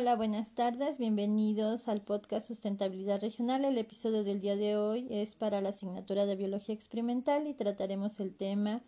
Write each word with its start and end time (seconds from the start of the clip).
Hola, 0.00 0.16
buenas 0.16 0.54
tardes, 0.54 0.96
bienvenidos 0.96 1.86
al 1.86 2.00
podcast 2.00 2.48
Sustentabilidad 2.48 3.20
Regional. 3.20 3.66
El 3.66 3.76
episodio 3.76 4.24
del 4.24 4.40
día 4.40 4.56
de 4.56 4.74
hoy 4.74 5.06
es 5.10 5.34
para 5.34 5.60
la 5.60 5.68
asignatura 5.68 6.24
de 6.24 6.36
Biología 6.36 6.74
Experimental 6.74 7.46
y 7.46 7.52
trataremos 7.52 8.18
el 8.18 8.34
tema 8.34 8.80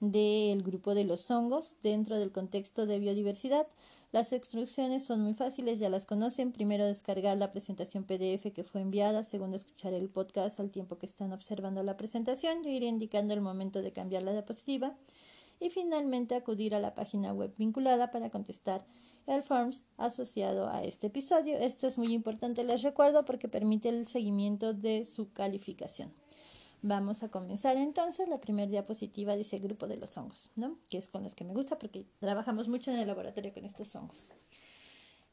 del 0.00 0.62
grupo 0.62 0.94
de 0.94 1.04
los 1.04 1.30
hongos 1.30 1.76
dentro 1.82 2.18
del 2.18 2.32
contexto 2.32 2.84
de 2.84 2.98
biodiversidad. 2.98 3.66
Las 4.12 4.30
instrucciones 4.34 5.06
son 5.06 5.22
muy 5.22 5.32
fáciles, 5.32 5.78
ya 5.78 5.88
las 5.88 6.04
conocen. 6.04 6.52
Primero 6.52 6.84
descargar 6.84 7.38
la 7.38 7.50
presentación 7.50 8.04
PDF 8.04 8.52
que 8.52 8.62
fue 8.62 8.82
enviada, 8.82 9.24
segundo 9.24 9.56
escuchar 9.56 9.94
el 9.94 10.10
podcast 10.10 10.60
al 10.60 10.70
tiempo 10.70 10.98
que 10.98 11.06
están 11.06 11.32
observando 11.32 11.82
la 11.82 11.96
presentación. 11.96 12.62
Yo 12.62 12.68
iré 12.68 12.88
indicando 12.88 13.32
el 13.32 13.40
momento 13.40 13.80
de 13.80 13.94
cambiar 13.94 14.22
la 14.22 14.32
diapositiva 14.32 14.94
y 15.60 15.70
finalmente 15.70 16.34
acudir 16.34 16.74
a 16.74 16.78
la 16.78 16.94
página 16.94 17.32
web 17.32 17.54
vinculada 17.56 18.10
para 18.10 18.28
contestar 18.28 18.84
el 19.28 19.42
forms 19.42 19.84
asociado 19.98 20.68
a 20.68 20.82
este 20.82 21.08
episodio. 21.08 21.56
Esto 21.58 21.86
es 21.86 21.98
muy 21.98 22.12
importante, 22.14 22.64
les 22.64 22.82
recuerdo, 22.82 23.24
porque 23.24 23.48
permite 23.48 23.90
el 23.90 24.06
seguimiento 24.06 24.72
de 24.72 25.04
su 25.04 25.32
calificación. 25.32 26.12
Vamos 26.80 27.22
a 27.22 27.28
comenzar 27.28 27.76
entonces. 27.76 28.28
La 28.28 28.40
primera 28.40 28.70
diapositiva 28.70 29.36
dice 29.36 29.58
grupo 29.58 29.86
de 29.86 29.96
los 29.96 30.16
hongos, 30.16 30.50
¿no? 30.56 30.78
Que 30.88 30.96
es 30.98 31.08
con 31.08 31.22
los 31.24 31.34
que 31.34 31.44
me 31.44 31.52
gusta 31.52 31.78
porque 31.78 32.06
trabajamos 32.20 32.68
mucho 32.68 32.90
en 32.90 32.98
el 32.98 33.06
laboratorio 33.06 33.52
con 33.52 33.64
estos 33.64 33.94
hongos. 33.96 34.32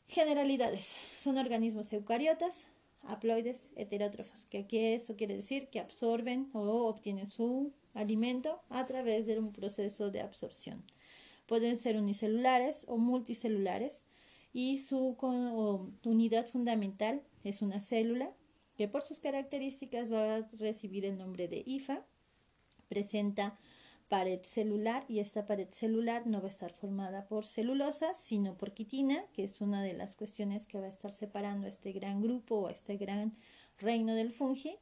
Generalidades. 0.07 0.85
Son 1.17 1.37
organismos 1.37 1.93
eucariotas, 1.93 2.69
haploides, 3.03 3.71
heterótrofos, 3.75 4.45
que 4.45 4.59
aquí 4.59 4.77
eso 4.77 5.15
quiere 5.15 5.35
decir 5.35 5.69
que 5.69 5.79
absorben 5.79 6.49
o 6.53 6.87
obtienen 6.87 7.29
su 7.29 7.71
alimento 7.93 8.59
a 8.69 8.85
través 8.85 9.25
de 9.25 9.39
un 9.39 9.53
proceso 9.53 10.11
de 10.11 10.21
absorción. 10.21 10.83
Pueden 11.45 11.77
ser 11.77 11.97
unicelulares 11.97 12.85
o 12.87 12.97
multicelulares 12.97 14.05
y 14.53 14.79
su 14.79 15.17
unidad 16.03 16.47
fundamental 16.47 17.21
es 17.43 17.61
una 17.61 17.81
célula 17.81 18.33
que 18.77 18.87
por 18.87 19.03
sus 19.03 19.19
características 19.19 20.11
va 20.11 20.35
a 20.35 20.49
recibir 20.57 21.05
el 21.05 21.17
nombre 21.17 21.47
de 21.47 21.63
IFA. 21.65 22.05
Presenta 22.87 23.57
pared 24.07 24.41
celular 24.43 25.05
y 25.07 25.19
esta 25.19 25.45
pared 25.45 25.69
celular 25.71 26.27
no 26.27 26.39
va 26.39 26.47
a 26.47 26.51
estar 26.51 26.71
formada 26.71 27.27
por 27.27 27.45
celulosa, 27.45 28.13
sino 28.13 28.57
por 28.57 28.73
quitina, 28.73 29.25
que 29.33 29.43
es 29.43 29.61
una 29.61 29.81
de 29.81 29.93
las 29.93 30.15
cuestiones 30.15 30.67
que 30.67 30.79
va 30.79 30.85
a 30.85 30.89
estar 30.89 31.11
separando 31.11 31.67
este 31.67 31.91
gran 31.91 32.21
grupo 32.21 32.55
o 32.55 32.69
este 32.69 32.97
gran 32.97 33.33
reino 33.79 34.13
del 34.13 34.31
fungi 34.31 34.77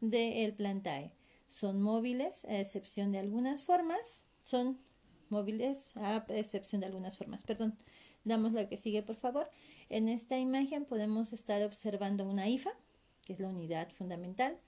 del 0.00 0.54
plantae. 0.54 1.12
Son 1.46 1.80
móviles 1.80 2.44
a 2.46 2.58
excepción 2.58 3.12
de 3.12 3.18
algunas 3.18 3.62
formas, 3.62 4.26
son 4.42 4.78
móviles 5.30 5.96
a 5.96 6.24
excepción 6.28 6.80
de 6.80 6.86
algunas 6.86 7.16
formas. 7.16 7.42
Perdón, 7.42 7.74
damos 8.24 8.52
la 8.52 8.68
que 8.68 8.76
sigue 8.76 9.02
por 9.02 9.16
favor. 9.16 9.50
En 9.88 10.08
esta 10.08 10.38
imagen 10.38 10.84
podemos 10.84 11.32
estar 11.32 11.62
observando 11.62 12.24
una 12.24 12.48
IFA, 12.48 12.70
que 13.24 13.32
es 13.32 13.40
la 13.40 13.48
unidad 13.48 13.90
fundamental. 13.92 14.58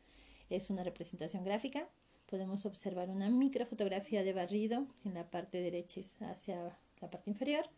Es 0.51 0.71
una 0.71 0.85
representación 0.85 1.45
gráfica. 1.45 1.89
Podemos 2.27 2.67
observar 2.67 3.11
una 3.11 3.31
microfotografía 3.31 4.25
de 4.25 4.33
barrido 4.33 4.87
en 5.05 5.15
la 5.15 5.31
parte 5.31 5.61
derecha 5.61 6.01
hacia 6.21 6.77
la 7.01 7.11
parte 7.11 7.31
inferior. 7.31 7.69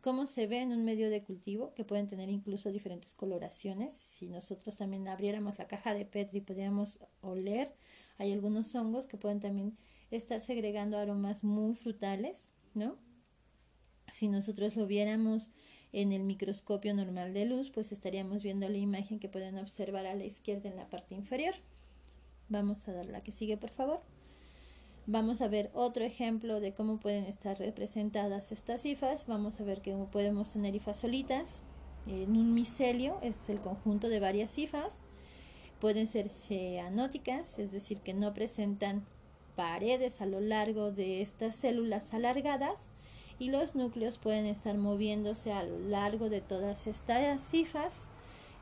Cómo 0.00 0.24
se 0.24 0.46
ve 0.46 0.62
en 0.62 0.72
un 0.72 0.84
medio 0.84 1.10
de 1.10 1.22
cultivo 1.22 1.74
que 1.74 1.84
pueden 1.84 2.06
tener 2.06 2.30
incluso 2.30 2.70
diferentes 2.70 3.12
coloraciones. 3.12 3.92
Si 3.92 4.28
nosotros 4.28 4.78
también 4.78 5.06
abriéramos 5.08 5.58
la 5.58 5.66
caja 5.66 5.92
de 5.92 6.06
Petri 6.06 6.40
podríamos 6.40 7.00
oler. 7.20 7.74
Hay 8.16 8.32
algunos 8.32 8.74
hongos 8.74 9.06
que 9.06 9.18
pueden 9.18 9.40
también 9.40 9.76
estar 10.10 10.40
segregando 10.40 10.96
aromas 10.96 11.44
muy 11.44 11.74
frutales, 11.74 12.52
¿no? 12.72 12.96
Si 14.10 14.28
nosotros 14.28 14.74
lo 14.76 14.86
viéramos 14.86 15.50
en 15.92 16.12
el 16.12 16.24
microscopio 16.24 16.94
normal 16.94 17.34
de 17.34 17.44
luz, 17.44 17.70
pues 17.70 17.92
estaríamos 17.92 18.42
viendo 18.42 18.68
la 18.68 18.78
imagen 18.78 19.18
que 19.18 19.28
pueden 19.28 19.58
observar 19.58 20.06
a 20.06 20.14
la 20.14 20.24
izquierda 20.24 20.70
en 20.70 20.76
la 20.76 20.88
parte 20.88 21.14
inferior. 21.14 21.54
Vamos 22.48 22.88
a 22.88 22.92
dar 22.92 23.06
la 23.06 23.20
que 23.20 23.32
sigue, 23.32 23.58
por 23.58 23.70
favor. 23.70 24.00
Vamos 25.12 25.40
a 25.40 25.48
ver 25.48 25.72
otro 25.74 26.04
ejemplo 26.04 26.60
de 26.60 26.72
cómo 26.72 27.00
pueden 27.00 27.24
estar 27.24 27.58
representadas 27.58 28.52
estas 28.52 28.84
hifas. 28.86 29.26
Vamos 29.26 29.60
a 29.60 29.64
ver 29.64 29.80
que 29.80 29.92
podemos 30.12 30.52
tener 30.52 30.72
hifas 30.76 31.00
solitas. 31.00 31.64
En 32.06 32.36
un 32.36 32.54
micelio 32.54 33.18
es 33.20 33.48
el 33.48 33.60
conjunto 33.60 34.08
de 34.08 34.20
varias 34.20 34.56
hifas. 34.56 35.02
Pueden 35.80 36.06
ser 36.06 36.28
cianóticas, 36.28 37.58
es 37.58 37.72
decir, 37.72 38.02
que 38.02 38.14
no 38.14 38.32
presentan 38.34 39.04
paredes 39.56 40.20
a 40.20 40.26
lo 40.26 40.38
largo 40.38 40.92
de 40.92 41.22
estas 41.22 41.56
células 41.56 42.14
alargadas 42.14 42.88
y 43.40 43.50
los 43.50 43.74
núcleos 43.74 44.18
pueden 44.18 44.46
estar 44.46 44.78
moviéndose 44.78 45.52
a 45.52 45.64
lo 45.64 45.76
largo 45.80 46.30
de 46.30 46.40
todas 46.40 46.86
estas 46.86 47.52
hifas 47.52 48.08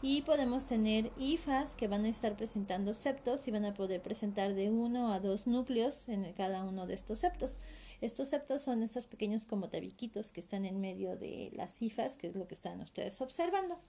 y 0.01 0.23
podemos 0.23 0.65
tener 0.65 1.11
hifas 1.19 1.75
que 1.75 1.89
van 1.89 2.05
a 2.05 2.09
estar 2.09 2.37
presentando 2.37 2.95
septos 2.95 3.49
y 3.49 3.51
van 3.51 3.65
a 3.65 3.75
poder 3.75 4.01
presentar 4.01 4.55
de 4.55 4.71
uno 4.71 5.13
a 5.13 5.19
dos 5.19 5.47
núcleos 5.47 6.09
en 6.09 6.33
cada 6.35 6.63
uno 6.65 6.87
de 6.87 6.95
estos 6.95 7.19
septos. 7.19 7.59
Estos 8.01 8.29
septos 8.29 8.63
son 8.63 8.83
estos 8.83 9.07
pequeños 9.07 9.45
como 9.45 9.69
tabiquitos 9.69 10.31
que 10.31 10.41
están 10.41 10.65
en 10.65 10.81
medio 10.81 11.17
de 11.17 11.51
las 11.55 11.83
hifas, 11.83 12.17
que 12.17 12.29
es 12.29 12.37
lo 12.37 12.47
que 12.47 12.55
están 12.55 12.81
ustedes 12.81 13.21
observando. 13.21 13.81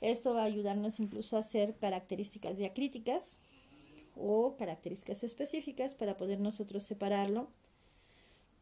Esto 0.00 0.32
va 0.32 0.42
a 0.42 0.46
ayudarnos 0.46 0.98
incluso 0.98 1.36
a 1.36 1.40
hacer 1.40 1.76
características 1.76 2.56
diacríticas 2.56 3.38
o 4.16 4.56
características 4.56 5.24
específicas 5.24 5.94
para 5.94 6.16
poder 6.16 6.40
nosotros 6.40 6.84
separarlo 6.84 7.50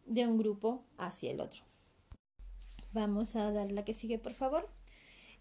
de 0.07 0.27
un 0.27 0.37
grupo 0.37 0.85
hacia 0.99 1.31
el 1.31 1.41
otro. 1.41 1.63
Vamos 2.93 3.37
a 3.37 3.53
dar 3.53 3.71
la 3.71 3.85
que 3.85 3.95
sigue, 3.95 4.19
por 4.19 4.35
favor. 4.35 4.69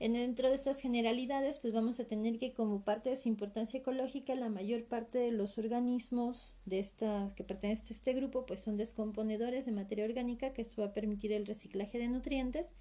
En, 0.01 0.13
dentro 0.13 0.50
de 0.50 0.56
estas 0.56 0.79
generalidades, 0.79 1.59
pues 1.59 1.73
vamos 1.73 2.00
a 2.00 2.06
tener 2.06 2.39
que 2.39 2.53
como 2.53 2.84
parte 2.84 3.12
de 3.12 3.16
su 3.16 3.29
importancia 3.29 3.81
ecológica, 3.81 4.34
la 4.34 4.50
mayor 4.50 4.85
parte 4.85 5.19
de 5.19 5.31
los 5.31 5.59
organismos 5.59 6.57
de 6.66 6.79
esta, 6.79 7.31
que 7.35 7.44
pertenecen 7.44 7.85
a 7.88 7.91
este 7.91 8.13
grupo, 8.13 8.47
pues 8.47 8.61
son 8.61 8.78
descomponedores 8.78 9.67
de 9.67 9.72
materia 9.72 10.06
orgánica, 10.06 10.53
que 10.53 10.63
esto 10.63 10.81
va 10.81 10.88
a 10.88 10.94
permitir 10.94 11.31
el 11.31 11.45
reciclaje 11.45 12.00
de 12.00 12.09
nutrientes. 12.09 12.73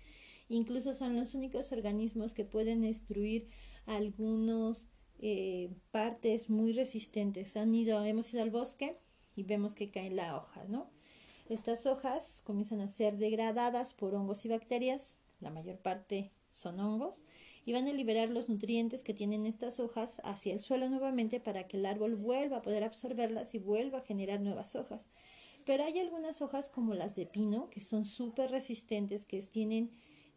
Incluso 0.49 0.95
son 0.95 1.15
los 1.15 1.35
únicos 1.35 1.73
organismos 1.73 2.33
que 2.33 2.47
pueden 2.47 2.81
destruir 2.81 3.49
algunos 3.85 4.87
eh, 5.19 5.69
partes 5.91 6.49
muy 6.49 6.73
resistentes. 6.73 7.55
Han 7.59 7.75
ido, 7.75 8.03
hemos 8.03 8.33
ido 8.33 8.43
al 8.43 8.51
bosque 8.51 8.97
y 9.37 9.43
vemos 9.43 9.75
que 9.75 9.91
cae 9.91 10.09
la 10.09 10.39
hoja, 10.39 10.65
¿no? 10.65 10.91
Estas 11.51 11.85
hojas 11.85 12.41
comienzan 12.47 12.81
a 12.81 12.89
ser 12.89 13.19
degradadas 13.19 13.93
por 13.93 14.15
hongos 14.15 14.47
y 14.47 14.49
bacterias, 14.49 15.19
la 15.41 15.51
mayor 15.51 15.77
parte 15.77 16.31
son 16.51 16.81
hongos, 16.81 17.23
y 17.65 17.73
van 17.73 17.87
a 17.89 17.93
liberar 17.93 18.31
los 18.31 18.49
nutrientes 18.49 19.03
que 19.03 19.15
tienen 19.15 19.47
estas 19.47 19.81
hojas 19.81 20.21
hacia 20.25 20.53
el 20.53 20.61
suelo 20.61 20.89
nuevamente 20.89 21.41
para 21.41 21.67
que 21.69 21.77
el 21.77 21.87
árbol 21.87 22.17
vuelva 22.17 22.59
a 22.59 22.63
poder 22.63 22.85
absorberlas 22.85 23.55
y 23.55 23.59
vuelva 23.59 23.99
a 23.99 24.05
generar 24.05 24.41
nuevas 24.41 24.77
hojas. 24.77 25.09
Pero 25.65 25.85
hay 25.85 25.99
algunas 25.99 26.43
hojas 26.43 26.71
como 26.71 26.95
las 26.95 27.17
de 27.17 27.27
pino 27.27 27.69
que 27.71 27.81
son 27.81 28.05
súper 28.05 28.51
resistentes, 28.51 29.25
que 29.25 29.41
tienen 29.43 29.91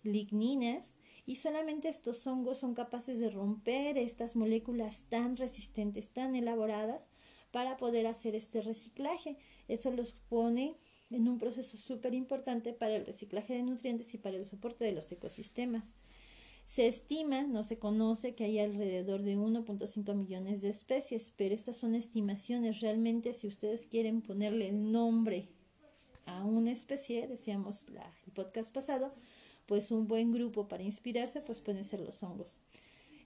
ligninas 0.04 0.98
y 1.26 1.38
solamente 1.38 1.88
estos 1.88 2.28
hongos 2.28 2.58
son 2.58 2.74
capaces 2.74 3.20
de 3.20 3.30
romper 3.30 3.98
estas 3.98 4.36
moléculas 4.36 5.04
tan 5.10 5.38
resistentes, 5.38 6.10
tan 6.10 6.36
elaboradas 6.36 7.10
para 7.52 7.78
poder 7.78 8.08
hacer 8.08 8.36
este 8.36 8.62
reciclaje. 8.62 9.38
Eso 9.68 9.92
los 9.92 10.14
pone 10.14 10.78
en 11.16 11.28
un 11.28 11.38
proceso 11.38 11.78
súper 11.78 12.14
importante 12.14 12.74
para 12.74 12.96
el 12.96 13.06
reciclaje 13.06 13.54
de 13.54 13.64
nutrientes 13.64 14.14
y 14.14 14.18
para 14.18 14.38
el 14.38 14.46
soporte 14.46 14.86
de 14.86 14.92
los 14.92 15.12
ecosistemas. 15.12 15.96
Se 16.66 16.88
estima, 16.88 17.44
no 17.44 17.64
se 17.64 17.78
conoce, 17.78 18.36
que 18.36 18.46
hay 18.46 18.60
alrededor 18.60 19.22
de 19.22 19.38
1.5 19.38 20.16
millones 20.16 20.62
de 20.62 20.70
especies, 20.70 21.34
pero 21.36 21.54
estas 21.54 21.76
son 21.76 21.94
estimaciones. 21.94 22.80
Realmente, 22.80 23.34
si 23.34 23.48
ustedes 23.48 23.86
quieren 23.86 24.22
ponerle 24.22 24.72
nombre 24.72 25.50
a 26.26 26.46
una 26.46 26.72
especie, 26.72 27.28
decíamos 27.28 27.86
el 28.26 28.32
podcast 28.32 28.74
pasado, 28.74 29.14
pues 29.66 29.92
un 29.92 30.08
buen 30.08 30.32
grupo 30.32 30.68
para 30.68 30.84
inspirarse 30.84 31.42
pues 31.42 31.62
pueden 31.62 31.84
ser 31.84 32.00
los 32.00 32.24
hongos. 32.24 32.62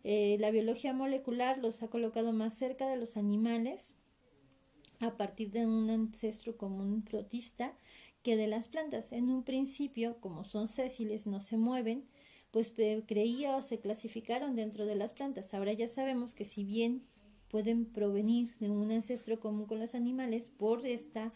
Eh, 0.04 0.38
la 0.40 0.52
biología 0.52 0.94
molecular 0.94 1.58
los 1.58 1.84
ha 1.84 1.90
colocado 1.90 2.32
más 2.32 2.54
cerca 2.54 2.88
de 2.88 2.98
los 2.98 3.18
animales 3.18 3.94
a 5.00 5.16
partir 5.18 5.52
de 5.52 5.66
un 5.66 5.90
ancestro 5.90 6.58
común 6.58 7.04
protista 7.04 7.76
que 8.24 8.36
de 8.36 8.48
las 8.48 8.68
plantas. 8.68 9.12
En 9.12 9.30
un 9.30 9.44
principio, 9.44 10.20
como 10.20 10.44
son 10.44 10.68
sésiles, 10.68 11.28
no 11.28 11.40
se 11.40 11.58
mueven, 11.58 12.08
pues 12.52 12.74
creía 13.06 13.56
o 13.56 13.62
se 13.62 13.80
clasificaron 13.80 14.56
dentro 14.56 14.86
de 14.86 14.96
las 14.96 15.14
plantas. 15.14 15.54
Ahora 15.54 15.74
ya 15.74 15.88
sabemos 15.88 16.34
que 16.34 16.46
si 16.46 16.64
bien 16.64 17.04
pueden 17.50 17.86
provenir 17.86 18.54
de 18.60 18.70
un 18.70 18.92
ancestro 18.92 19.40
común 19.40 19.66
con 19.66 19.80
los 19.80 19.96
animales 19.96 20.50
por 20.50 20.86
esta 20.86 21.32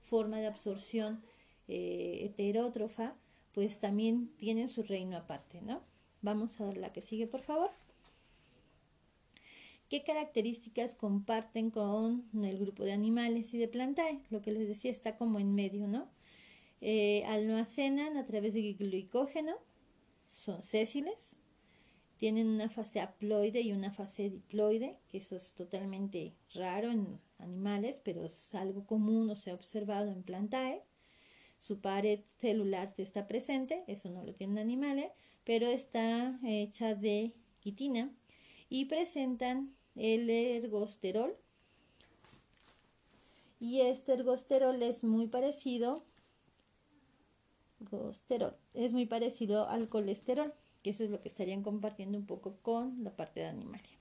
forma 0.00 0.38
de 0.40 0.46
absorción 0.46 1.22
eh, 1.68 2.20
heterótrofa, 2.24 3.14
pues 3.52 3.80
también 3.80 4.28
tienen 4.36 4.68
su 4.68 4.82
reino 4.82 5.16
aparte, 5.16 5.62
¿no? 5.62 5.82
Vamos 6.20 6.60
a 6.60 6.64
dar 6.64 6.76
la 6.76 6.92
que 6.92 7.00
sigue, 7.00 7.26
por 7.26 7.40
favor. 7.40 7.70
¿Qué 9.88 10.02
características 10.02 10.94
comparten 10.94 11.70
con 11.70 12.24
el 12.42 12.58
grupo 12.58 12.84
de 12.84 12.92
animales 12.92 13.52
y 13.52 13.58
de 13.58 13.68
plantae? 13.68 14.22
Lo 14.30 14.40
que 14.40 14.50
les 14.50 14.66
decía 14.66 14.90
está 14.90 15.16
como 15.16 15.38
en 15.38 15.54
medio, 15.54 15.86
¿no? 15.86 16.10
Eh, 16.80 17.22
almacenan 17.26 18.16
a 18.16 18.24
través 18.24 18.54
de 18.54 18.72
glucógeno, 18.72 19.54
son 20.30 20.62
sésiles, 20.62 21.40
tienen 22.16 22.48
una 22.48 22.68
fase 22.70 23.00
haploide 23.00 23.60
y 23.60 23.72
una 23.72 23.90
fase 23.90 24.30
diploide, 24.30 24.98
que 25.08 25.18
eso 25.18 25.36
es 25.36 25.54
totalmente 25.54 26.34
raro 26.54 26.90
en 26.90 27.20
animales, 27.38 28.00
pero 28.02 28.24
es 28.24 28.54
algo 28.54 28.86
común 28.86 29.28
o 29.30 29.36
se 29.36 29.50
ha 29.50 29.54
observado 29.54 30.10
en 30.10 30.22
plantae. 30.22 30.82
Su 31.58 31.80
pared 31.80 32.20
celular 32.38 32.92
está 32.98 33.26
presente, 33.26 33.84
eso 33.86 34.10
no 34.10 34.22
lo 34.24 34.34
tienen 34.34 34.58
animales, 34.58 35.10
pero 35.44 35.66
está 35.68 36.38
hecha 36.44 36.94
de 36.94 37.34
quitina 37.60 38.10
y 38.68 38.86
presentan 38.86 39.74
el 39.94 40.28
ergosterol. 40.30 41.36
Y 43.60 43.80
este 43.80 44.12
ergosterol 44.12 44.82
es 44.82 45.04
muy 45.04 45.26
parecido 45.26 46.02
es 48.74 48.92
muy 48.92 49.06
parecido 49.06 49.68
al 49.68 49.88
colesterol, 49.88 50.54
que 50.82 50.90
eso 50.90 51.04
es 51.04 51.10
lo 51.10 51.20
que 51.20 51.28
estarían 51.28 51.62
compartiendo 51.62 52.18
un 52.18 52.26
poco 52.26 52.56
con 52.62 53.02
la 53.02 53.14
parte 53.14 53.40
de 53.40 53.46
animalia. 53.46 53.98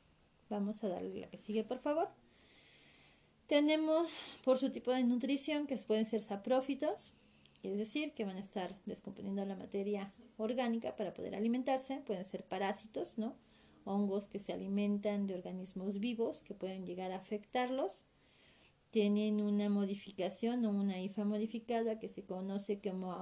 Vamos 0.50 0.84
a 0.84 0.90
darle 0.90 1.22
la 1.22 1.30
que 1.30 1.38
sigue, 1.38 1.64
por 1.64 1.80
favor. 1.80 2.10
Tenemos 3.48 4.22
por 4.44 4.58
su 4.58 4.72
tipo 4.72 4.92
de 4.92 5.04
nutrición 5.04 5.68
que 5.68 5.78
pueden 5.78 6.06
ser 6.06 6.22
saprófitos, 6.22 7.14
es 7.62 7.78
decir, 7.78 8.14
que 8.14 8.26
van 8.26 8.38
a 8.38 8.42
estar 8.42 8.76
descomponiendo 8.86 9.46
la 9.46 9.56
materia 9.56 10.14
orgánica 10.38 10.96
para 10.96 11.14
poder 11.14 11.36
alimentarse, 11.36 11.98
pueden 12.06 12.26
ser 12.26 12.44
parásitos, 12.46 13.18
¿no? 13.18 13.36
Hongos 13.86 14.28
que 14.28 14.40
se 14.40 14.54
alimentan 14.54 15.28
de 15.28 15.36
organismos 15.36 16.00
vivos 16.00 16.42
que 16.42 16.54
pueden 16.54 16.86
llegar 16.86 17.12
a 17.12 17.18
afectarlos. 17.18 18.06
Tienen 18.92 19.42
una 19.42 19.70
modificación 19.70 20.66
o 20.66 20.70
una 20.70 21.02
hifa 21.02 21.26
modificada 21.26 22.00
que 22.00 22.08
se 22.08 22.24
conoce 22.24 22.80
como 22.80 23.14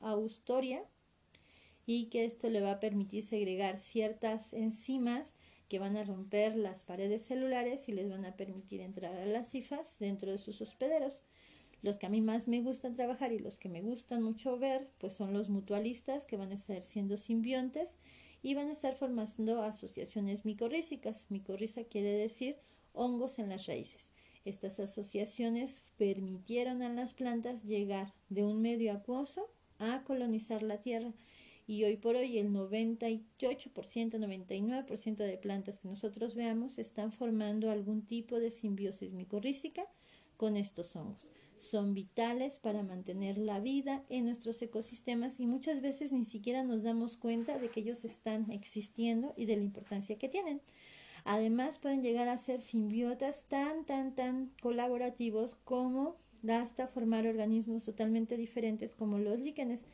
austoria 0.00 0.84
y 1.86 2.06
que 2.06 2.24
esto 2.24 2.50
le 2.50 2.60
va 2.60 2.72
a 2.72 2.80
permitir 2.80 3.22
segregar 3.22 3.78
ciertas 3.78 4.52
enzimas 4.52 5.34
que 5.68 5.78
van 5.78 5.96
a 5.96 6.04
romper 6.04 6.56
las 6.56 6.84
paredes 6.84 7.22
celulares 7.22 7.88
y 7.88 7.92
les 7.92 8.08
van 8.08 8.24
a 8.24 8.36
permitir 8.36 8.80
entrar 8.80 9.14
a 9.16 9.26
las 9.26 9.54
hifas 9.54 9.98
dentro 9.98 10.30
de 10.30 10.38
sus 10.38 10.60
hospederos. 10.60 11.24
Los 11.82 11.98
que 11.98 12.06
a 12.06 12.08
mí 12.08 12.20
más 12.20 12.48
me 12.48 12.62
gustan 12.62 12.94
trabajar 12.94 13.32
y 13.32 13.38
los 13.38 13.58
que 13.58 13.68
me 13.68 13.82
gustan 13.82 14.22
mucho 14.22 14.58
ver, 14.58 14.90
pues 14.98 15.12
son 15.12 15.32
los 15.32 15.48
mutualistas 15.48 16.24
que 16.24 16.36
van 16.36 16.50
a 16.50 16.54
estar 16.54 16.84
siendo 16.84 17.16
simbiontes 17.16 17.98
y 18.46 18.54
van 18.54 18.68
a 18.68 18.72
estar 18.72 18.94
formando 18.94 19.60
asociaciones 19.60 20.44
micorrísicas. 20.44 21.26
Micorriza 21.30 21.82
quiere 21.82 22.12
decir 22.12 22.56
hongos 22.92 23.40
en 23.40 23.48
las 23.48 23.66
raíces. 23.66 24.12
Estas 24.44 24.78
asociaciones 24.78 25.82
permitieron 25.96 26.80
a 26.80 26.88
las 26.88 27.12
plantas 27.12 27.64
llegar 27.64 28.14
de 28.28 28.44
un 28.44 28.62
medio 28.62 28.92
acuoso 28.92 29.50
a 29.80 30.04
colonizar 30.04 30.62
la 30.62 30.80
tierra 30.80 31.12
y 31.66 31.82
hoy 31.82 31.96
por 31.96 32.14
hoy 32.14 32.38
el 32.38 32.50
98%, 32.52 33.24
99% 33.40 35.16
de 35.16 35.38
plantas 35.38 35.80
que 35.80 35.88
nosotros 35.88 36.36
veamos 36.36 36.78
están 36.78 37.10
formando 37.10 37.68
algún 37.68 38.06
tipo 38.06 38.38
de 38.38 38.52
simbiosis 38.52 39.12
micorrícica 39.12 39.88
con 40.36 40.56
estos 40.56 40.94
hongos. 40.94 41.32
Son 41.58 41.94
vitales 41.94 42.58
para 42.58 42.82
mantener 42.82 43.38
la 43.38 43.60
vida 43.60 44.04
en 44.08 44.26
nuestros 44.26 44.60
ecosistemas 44.60 45.40
y 45.40 45.46
muchas 45.46 45.80
veces 45.80 46.12
ni 46.12 46.24
siquiera 46.24 46.62
nos 46.62 46.82
damos 46.82 47.16
cuenta 47.16 47.58
de 47.58 47.68
que 47.70 47.80
ellos 47.80 48.04
están 48.04 48.50
existiendo 48.50 49.32
y 49.36 49.46
de 49.46 49.56
la 49.56 49.62
importancia 49.62 50.18
que 50.18 50.28
tienen. 50.28 50.60
Además 51.24 51.78
pueden 51.78 52.02
llegar 52.02 52.28
a 52.28 52.36
ser 52.36 52.60
simbiotas 52.60 53.44
tan, 53.48 53.84
tan, 53.84 54.14
tan 54.14 54.52
colaborativos 54.60 55.54
como 55.54 56.16
hasta 56.48 56.86
formar 56.86 57.26
organismos 57.26 57.84
totalmente 57.84 58.36
diferentes 58.36 58.94
como 58.94 59.18
los 59.18 59.40
líquenes 59.40 59.86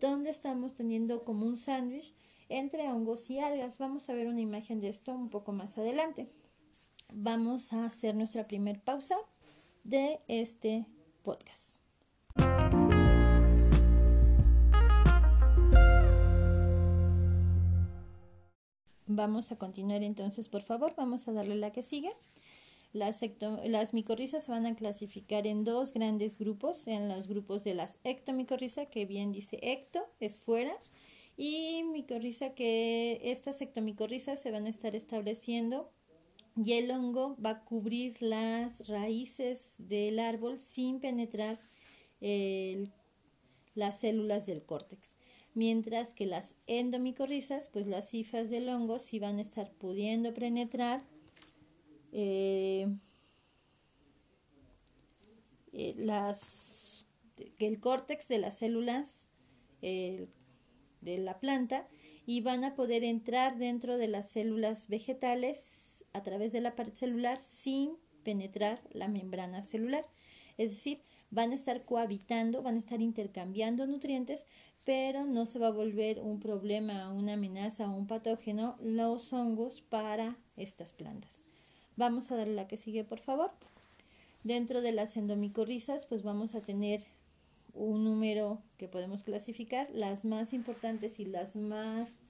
donde 0.00 0.30
estamos 0.30 0.74
teniendo 0.74 1.24
como 1.24 1.46
un 1.46 1.56
sándwich 1.56 2.14
entre 2.48 2.88
hongos 2.88 3.28
y 3.30 3.40
algas. 3.40 3.78
Vamos 3.78 4.08
a 4.08 4.14
ver 4.14 4.28
una 4.28 4.40
imagen 4.40 4.78
de 4.78 4.88
esto 4.88 5.12
un 5.12 5.30
poco 5.30 5.52
más 5.52 5.78
adelante. 5.78 6.28
Vamos 7.12 7.72
a 7.72 7.86
hacer 7.86 8.14
nuestra 8.14 8.46
primera 8.46 8.80
pausa 8.84 9.16
de 9.84 10.20
este 10.28 10.86
podcast. 11.22 11.78
Vamos 19.06 19.50
a 19.52 19.56
continuar 19.56 20.02
entonces, 20.02 20.48
por 20.48 20.62
favor, 20.62 20.94
vamos 20.96 21.26
a 21.28 21.32
darle 21.32 21.56
la 21.56 21.72
que 21.72 21.82
sigue. 21.82 22.12
Las, 22.92 23.20
las 23.64 23.92
micorrizas 23.92 24.44
se 24.44 24.50
van 24.50 24.66
a 24.66 24.76
clasificar 24.76 25.46
en 25.46 25.64
dos 25.64 25.92
grandes 25.92 26.38
grupos, 26.38 26.86
en 26.86 27.08
los 27.08 27.26
grupos 27.26 27.64
de 27.64 27.74
las 27.74 27.98
ectomicorriza, 28.04 28.86
que 28.86 29.06
bien 29.06 29.32
dice 29.32 29.58
ecto, 29.62 30.06
es 30.20 30.38
fuera, 30.38 30.72
y 31.36 31.84
micorriza, 31.84 32.54
que 32.54 33.18
estas 33.22 33.60
ectomicorrizas 33.60 34.40
se 34.40 34.50
van 34.50 34.66
a 34.66 34.70
estar 34.70 34.94
estableciendo 34.94 35.90
y 36.64 36.72
el 36.72 36.90
hongo 36.90 37.36
va 37.44 37.50
a 37.50 37.64
cubrir 37.64 38.20
las 38.20 38.88
raíces 38.88 39.76
del 39.78 40.18
árbol 40.18 40.58
sin 40.58 41.00
penetrar 41.00 41.60
las 43.74 44.00
células 44.00 44.46
del 44.46 44.64
córtex. 44.64 45.16
Mientras 45.54 46.14
que 46.14 46.26
las 46.26 46.56
endomicorrizas, 46.66 47.68
pues 47.68 47.86
las 47.86 48.10
cifras 48.10 48.50
del 48.50 48.68
hongo 48.68 48.98
sí 48.98 49.18
van 49.18 49.38
a 49.38 49.42
estar 49.42 49.72
pudiendo 49.72 50.34
penetrar 50.34 51.04
eh, 52.12 52.88
eh, 55.72 56.34
el 57.58 57.80
córtex 57.80 58.28
de 58.28 58.38
las 58.38 58.58
células 58.58 59.28
de 59.80 61.18
la 61.18 61.38
planta 61.38 61.88
y 62.26 62.40
van 62.40 62.64
a 62.64 62.74
poder 62.74 63.04
entrar 63.04 63.58
dentro 63.58 63.96
de 63.96 64.08
las 64.08 64.28
células 64.28 64.88
vegetales 64.88 65.87
a 66.12 66.22
través 66.22 66.52
de 66.52 66.60
la 66.60 66.74
pared 66.74 66.94
celular 66.94 67.38
sin 67.38 67.96
penetrar 68.22 68.82
la 68.92 69.08
membrana 69.08 69.62
celular. 69.62 70.06
Es 70.56 70.70
decir, 70.70 71.00
van 71.30 71.52
a 71.52 71.54
estar 71.54 71.82
cohabitando, 71.84 72.62
van 72.62 72.76
a 72.76 72.78
estar 72.78 73.00
intercambiando 73.00 73.86
nutrientes, 73.86 74.46
pero 74.84 75.26
no 75.26 75.46
se 75.46 75.58
va 75.58 75.68
a 75.68 75.72
volver 75.72 76.20
un 76.20 76.40
problema, 76.40 77.12
una 77.12 77.34
amenaza 77.34 77.88
o 77.88 77.96
un 77.96 78.06
patógeno 78.06 78.76
los 78.80 79.32
hongos 79.32 79.82
para 79.82 80.36
estas 80.56 80.92
plantas. 80.92 81.42
Vamos 81.96 82.30
a 82.30 82.36
darle 82.36 82.54
la 82.54 82.68
que 82.68 82.76
sigue, 82.76 83.04
por 83.04 83.18
favor. 83.18 83.50
Dentro 84.44 84.80
de 84.80 84.92
las 84.92 85.16
endomicorrizas, 85.16 86.06
pues 86.06 86.22
vamos 86.22 86.54
a 86.54 86.62
tener 86.62 87.04
un 87.74 88.04
número 88.04 88.62
que 88.76 88.88
podemos 88.88 89.22
clasificar. 89.22 89.88
Las 89.92 90.24
más 90.24 90.52
importantes 90.52 91.20
y 91.20 91.24
las 91.24 91.56
más 91.56 92.20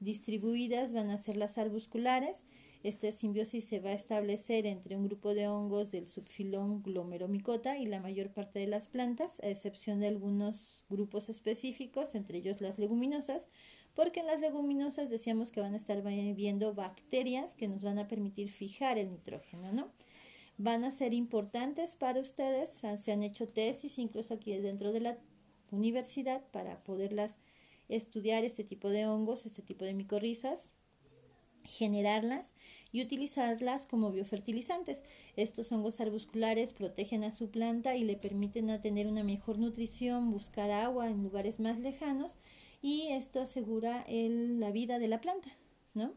distribuidas 0.00 0.92
van 0.92 1.10
a 1.10 1.18
ser 1.18 1.36
las 1.36 1.58
arbusculares. 1.58 2.44
Esta 2.82 3.10
simbiosis 3.12 3.64
se 3.64 3.80
va 3.80 3.90
a 3.90 3.94
establecer 3.94 4.66
entre 4.66 4.96
un 4.96 5.04
grupo 5.04 5.34
de 5.34 5.48
hongos 5.48 5.90
del 5.90 6.06
subfilón 6.06 6.82
glomeromicota 6.82 7.78
y 7.78 7.86
la 7.86 8.00
mayor 8.00 8.30
parte 8.30 8.58
de 8.58 8.66
las 8.66 8.88
plantas, 8.88 9.40
a 9.40 9.48
excepción 9.48 10.00
de 10.00 10.08
algunos 10.08 10.84
grupos 10.90 11.28
específicos, 11.30 12.14
entre 12.14 12.38
ellos 12.38 12.60
las 12.60 12.78
leguminosas, 12.78 13.48
porque 13.94 14.20
en 14.20 14.26
las 14.26 14.40
leguminosas 14.40 15.08
decíamos 15.08 15.50
que 15.50 15.60
van 15.60 15.74
a 15.74 15.78
estar 15.78 16.02
viendo 16.02 16.74
bacterias 16.74 17.54
que 17.54 17.68
nos 17.68 17.82
van 17.82 17.98
a 17.98 18.08
permitir 18.08 18.50
fijar 18.50 18.98
el 18.98 19.08
nitrógeno, 19.08 19.72
¿no? 19.72 19.90
Van 20.58 20.84
a 20.84 20.90
ser 20.90 21.14
importantes 21.14 21.96
para 21.96 22.20
ustedes, 22.20 22.70
se 22.70 23.12
han 23.12 23.22
hecho 23.22 23.46
tesis 23.46 23.98
incluso 23.98 24.34
aquí 24.34 24.54
dentro 24.58 24.92
de 24.92 25.00
la 25.00 25.18
universidad 25.70 26.42
para 26.50 26.82
poderlas 26.84 27.38
estudiar 27.88 28.44
este 28.44 28.64
tipo 28.64 28.88
de 28.90 29.06
hongos, 29.06 29.46
este 29.46 29.62
tipo 29.62 29.84
de 29.84 29.94
micorrizas, 29.94 30.72
generarlas 31.64 32.54
y 32.92 33.02
utilizarlas 33.02 33.86
como 33.86 34.12
biofertilizantes. 34.12 35.02
Estos 35.36 35.72
hongos 35.72 36.00
arbusculares 36.00 36.72
protegen 36.72 37.24
a 37.24 37.32
su 37.32 37.50
planta 37.50 37.96
y 37.96 38.04
le 38.04 38.16
permiten 38.16 38.70
a 38.70 38.80
tener 38.80 39.06
una 39.06 39.24
mejor 39.24 39.58
nutrición, 39.58 40.30
buscar 40.30 40.70
agua 40.70 41.08
en 41.08 41.22
lugares 41.22 41.60
más 41.60 41.78
lejanos 41.78 42.38
y 42.82 43.08
esto 43.12 43.40
asegura 43.40 44.04
la 44.08 44.70
vida 44.70 44.98
de 44.98 45.08
la 45.08 45.20
planta, 45.20 45.56
¿no? 45.94 46.14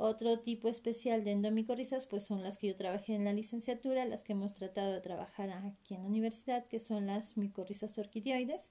Otro 0.00 0.38
tipo 0.38 0.68
especial 0.68 1.24
de 1.24 1.32
endomicorrizas 1.32 2.06
pues 2.06 2.22
son 2.22 2.44
las 2.44 2.56
que 2.56 2.68
yo 2.68 2.76
trabajé 2.76 3.16
en 3.16 3.24
la 3.24 3.32
licenciatura, 3.32 4.04
las 4.04 4.22
que 4.22 4.32
hemos 4.32 4.54
tratado 4.54 4.92
de 4.92 5.00
trabajar 5.00 5.50
aquí 5.50 5.94
en 5.94 6.02
la 6.02 6.06
universidad, 6.06 6.64
que 6.64 6.78
son 6.78 7.06
las 7.06 7.36
micorrizas 7.36 7.98
orquidioides. 7.98 8.70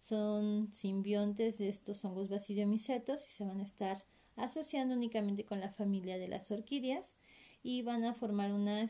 Son 0.00 0.72
simbiontes 0.72 1.58
de 1.58 1.68
estos 1.68 2.04
hongos 2.04 2.28
basidiomicetos 2.28 3.26
y 3.26 3.30
se 3.30 3.44
van 3.44 3.60
a 3.60 3.64
estar 3.64 4.04
asociando 4.36 4.94
únicamente 4.94 5.44
con 5.44 5.60
la 5.60 5.70
familia 5.70 6.18
de 6.18 6.28
las 6.28 6.50
orquídeas 6.50 7.16
y 7.62 7.82
van 7.82 8.04
a 8.04 8.14
formar 8.14 8.52
una, 8.52 8.86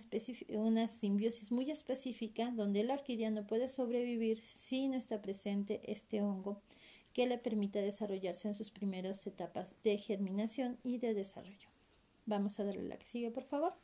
una 0.51 0.89
simbiosis 0.89 1.51
muy 1.51 1.71
específica 1.71 2.51
donde 2.51 2.85
la 2.85 2.95
orquídea 2.95 3.31
no 3.31 3.47
puede 3.47 3.69
sobrevivir 3.69 4.39
si 4.39 4.89
no 4.89 4.97
está 4.97 5.23
presente 5.23 5.81
este 5.91 6.21
hongo 6.21 6.61
que 7.13 7.27
le 7.27 7.39
permita 7.39 7.81
desarrollarse 7.81 8.49
en 8.49 8.55
sus 8.55 8.71
primeras 8.71 9.27
etapas 9.27 9.77
de 9.83 9.97
germinación 9.99 10.79
y 10.83 10.99
de 10.99 11.15
desarrollo. 11.15 11.69
Vamos 12.27 12.61
a 12.61 12.65
darle 12.65 12.85
la 12.85 12.99
que 12.99 13.07
sigue, 13.07 13.31
por 13.31 13.45
favor. 13.45 13.75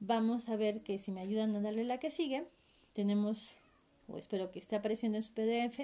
Vamos 0.00 0.48
a 0.48 0.56
ver 0.56 0.82
que 0.82 0.98
si 0.98 1.12
me 1.12 1.20
ayudan 1.20 1.54
a 1.54 1.60
darle 1.60 1.84
la 1.84 1.98
que 1.98 2.10
sigue, 2.10 2.46
tenemos, 2.92 3.54
o 4.08 4.18
espero 4.18 4.50
que 4.50 4.58
esté 4.58 4.76
apareciendo 4.76 5.16
en 5.16 5.22
su 5.22 5.32
PDF, 5.32 5.80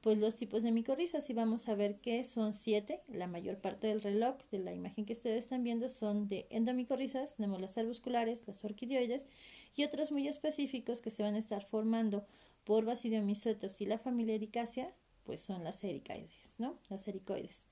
pues 0.00 0.18
los 0.18 0.36
tipos 0.36 0.62
de 0.62 0.72
micorrizas 0.72 1.28
y 1.30 1.32
vamos 1.32 1.68
a 1.68 1.74
ver 1.74 2.00
que 2.00 2.22
son 2.24 2.54
siete. 2.54 3.02
La 3.08 3.26
mayor 3.26 3.58
parte 3.58 3.86
del 3.88 4.00
reloj 4.00 4.36
de 4.50 4.58
la 4.58 4.72
imagen 4.72 5.04
que 5.04 5.14
ustedes 5.14 5.40
están 5.40 5.64
viendo 5.64 5.88
son 5.88 6.28
de 6.28 6.46
endomicorrizas. 6.50 7.36
Tenemos 7.36 7.60
las 7.60 7.76
arbusculares, 7.78 8.44
las 8.46 8.64
orquidioides 8.64 9.26
y 9.74 9.84
otros 9.84 10.12
muy 10.12 10.28
específicos 10.28 11.00
que 11.00 11.10
se 11.10 11.22
van 11.22 11.34
a 11.34 11.38
estar 11.38 11.64
formando 11.64 12.26
por 12.64 12.84
Basidiomycetos 12.84 13.80
y 13.80 13.86
la 13.86 13.98
familia 13.98 14.34
Ericacea, 14.34 14.88
pues 15.22 15.40
son 15.40 15.64
las 15.64 15.82
ericoides, 15.84 16.58
¿no? 16.58 16.78
Las 16.88 17.06
ericoides. 17.06 17.66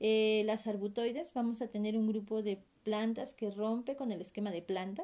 Eh, 0.00 0.42
las 0.46 0.66
arbutoides, 0.66 1.34
vamos 1.34 1.60
a 1.60 1.68
tener 1.68 1.96
un 1.96 2.06
grupo 2.06 2.42
de 2.42 2.62
plantas 2.82 3.34
que 3.34 3.50
rompe 3.50 3.96
con 3.96 4.10
el 4.12 4.20
esquema 4.20 4.50
de 4.50 4.62
planta. 4.62 5.02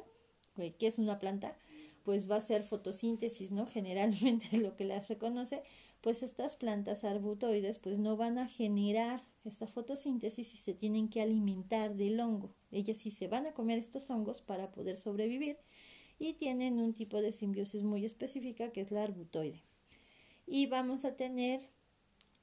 ¿Qué 0.56 0.86
es 0.86 0.98
una 0.98 1.18
planta? 1.18 1.56
Pues 2.02 2.30
va 2.30 2.36
a 2.36 2.40
ser 2.40 2.62
fotosíntesis, 2.62 3.50
¿no? 3.52 3.66
Generalmente 3.76 4.58
lo 4.58 4.74
que 4.76 4.84
las 4.84 5.08
reconoce 5.08 5.62
pues 6.06 6.22
estas 6.22 6.54
plantas 6.54 7.02
arbutoides 7.02 7.80
pues 7.80 7.98
no 7.98 8.16
van 8.16 8.38
a 8.38 8.46
generar 8.46 9.26
esta 9.44 9.66
fotosíntesis 9.66 10.54
y 10.54 10.56
se 10.56 10.72
tienen 10.72 11.08
que 11.08 11.20
alimentar 11.20 11.96
del 11.96 12.20
hongo. 12.20 12.54
Ellas 12.70 12.98
sí 12.98 13.10
se 13.10 13.26
van 13.26 13.44
a 13.44 13.54
comer 13.54 13.80
estos 13.80 14.08
hongos 14.08 14.40
para 14.40 14.70
poder 14.70 14.94
sobrevivir 14.94 15.58
y 16.20 16.34
tienen 16.34 16.78
un 16.78 16.94
tipo 16.94 17.20
de 17.20 17.32
simbiosis 17.32 17.82
muy 17.82 18.04
específica 18.04 18.70
que 18.70 18.82
es 18.82 18.92
la 18.92 19.02
arbutoide. 19.02 19.64
Y 20.46 20.66
vamos 20.66 21.04
a 21.04 21.16
tener 21.16 21.68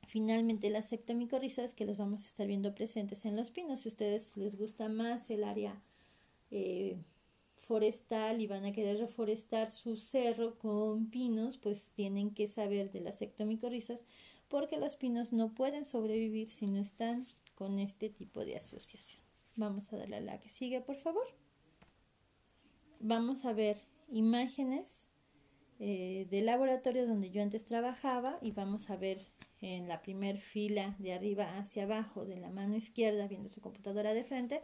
finalmente 0.08 0.70
las 0.70 0.90
sectomicorrizas 0.90 1.74
que 1.74 1.86
las 1.86 1.96
vamos 1.96 2.26
a 2.26 2.28
estar 2.28 2.46
viendo 2.48 2.76
presentes 2.76 3.24
en 3.24 3.38
los 3.38 3.50
pinos. 3.50 3.80
Si 3.80 3.88
a 3.88 3.92
ustedes 3.92 4.36
les 4.36 4.58
gusta 4.58 4.90
más 4.90 5.30
el 5.30 5.46
área 5.46 5.82
eh, 6.52 6.98
forestal 7.64 8.42
y 8.42 8.48
van 8.48 8.66
a 8.66 8.74
querer 8.74 8.98
reforestar 8.98 9.70
su 9.70 9.96
cerro 9.96 10.58
con 10.58 11.10
pinos, 11.10 11.58
pues 11.58 11.94
tienen 11.96 12.34
que 12.34 12.48
saber 12.48 12.92
de 12.92 13.00
las 13.00 13.18
sectomicorrizas 13.18 14.06
porque 14.50 14.78
los 14.78 14.98
pinos 14.98 15.32
no 15.32 15.54
pueden 15.54 15.86
sobrevivir 15.86 16.50
si 16.50 16.68
no 16.68 16.80
están 16.80 17.26
con 17.56 17.80
este 17.80 18.10
tipo 18.10 18.44
de 18.44 18.58
asociación. 18.58 19.24
Vamos 19.56 19.94
a 19.94 19.98
darle 19.98 20.18
a 20.18 20.22
la 20.22 20.40
que 20.40 20.50
sigue, 20.50 20.82
por 20.82 20.98
favor. 20.98 21.26
Vamos 23.00 23.46
a 23.46 23.54
ver 23.54 23.78
imágenes 24.10 25.10
eh, 25.80 26.28
del 26.30 26.46
laboratorio 26.48 27.08
donde 27.08 27.32
yo 27.32 27.42
antes 27.42 27.64
trabajaba 27.64 28.40
y 28.42 28.52
vamos 28.52 28.90
a 28.90 28.98
ver 28.98 29.26
en 29.62 29.88
la 29.88 30.02
primer 30.02 30.40
fila 30.40 30.96
de 31.00 31.14
arriba 31.14 31.58
hacia 31.58 31.84
abajo 31.84 32.26
de 32.26 32.38
la 32.38 32.52
mano 32.52 32.76
izquierda, 32.76 33.28
viendo 33.28 33.48
su 33.48 33.62
computadora 33.62 34.14
de 34.14 34.26
frente, 34.26 34.62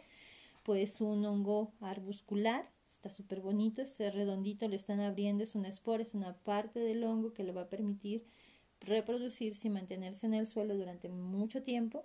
pues 0.64 1.00
un 1.00 1.26
hongo 1.26 1.72
arbuscular 1.80 2.70
Está 2.90 3.12
súper 3.12 3.40
bonito, 3.40 3.84
este 3.84 4.10
redondito 4.10 4.68
le 4.68 4.76
están 4.76 5.00
abriendo, 5.00 5.44
es 5.44 5.54
una 5.54 5.68
espora, 5.70 6.02
es 6.02 6.16
una 6.16 6.36
parte 6.36 6.80
del 6.80 7.04
hongo 7.04 7.34
que 7.34 7.44
le 7.44 7.52
va 7.52 7.62
a 7.62 7.70
permitir 7.70 8.26
reproducirse 8.82 9.68
y 9.68 9.72
mantenerse 9.72 10.26
en 10.26 10.34
el 10.34 10.48
suelo 10.48 10.76
durante 10.76 11.08
mucho 11.08 11.62
tiempo. 11.62 12.04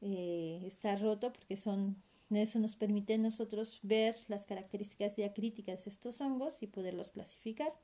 Eh, 0.00 0.62
está 0.64 0.96
roto 0.96 1.32
porque 1.34 1.58
son, 1.58 2.02
eso 2.30 2.58
nos 2.58 2.76
permite 2.76 3.14
a 3.14 3.18
nosotros 3.18 3.80
ver 3.82 4.16
las 4.28 4.46
características 4.46 5.16
diacríticas 5.16 5.84
de 5.84 5.90
estos 5.90 6.20
hongos 6.22 6.62
y 6.62 6.66
poderlos 6.66 7.10
clasificar. 7.10 7.74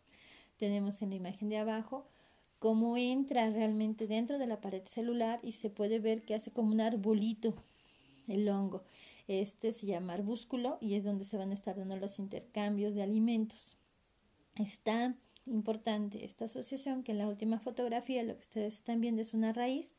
Tenemos 0.57 1.03
en 1.03 1.11
la 1.11 1.17
imagen 1.17 1.51
de 1.51 1.59
abajo 1.59 2.07
cómo 2.59 2.97
entra 2.97 3.51
realmente 3.51 4.07
dentro 4.07 4.39
de 4.39 4.47
la 4.47 4.61
pared 4.63 4.85
celular 4.87 5.39
y 5.43 5.53
se 5.53 5.69
puede 5.69 5.99
ver 5.99 6.25
que 6.25 6.35
hace 6.35 6.51
como 6.51 6.73
un 6.73 6.81
arbolito 6.81 7.55
el 8.27 8.49
hongo. 8.49 8.85
Este 9.29 9.73
se 9.73 9.87
llama 9.87 10.15
arbúsculo 10.15 10.79
y 10.81 10.95
es 10.95 11.05
donde 11.05 11.25
se 11.25 11.37
van 11.37 11.51
a 11.51 11.55
estar 11.55 11.77
dando 11.77 11.97
los 11.97 12.19
intercambios 12.19 12.95
de 12.95 13.03
alimentos. 13.03 13.77
Está 14.57 15.17
importante 15.47 16.25
esta 16.25 16.45
asociación 16.45 17.03
que 17.03 17.13
en 17.13 17.19
la 17.19 17.29
última 17.29 17.59
fotografía 17.59 18.23
lo 18.23 18.35
que 18.35 18.43
ustedes 18.43 18.75
están 18.75 19.01
viendo 19.01 19.23
es 19.23 19.35
una 19.35 19.53
raíz 19.53 19.95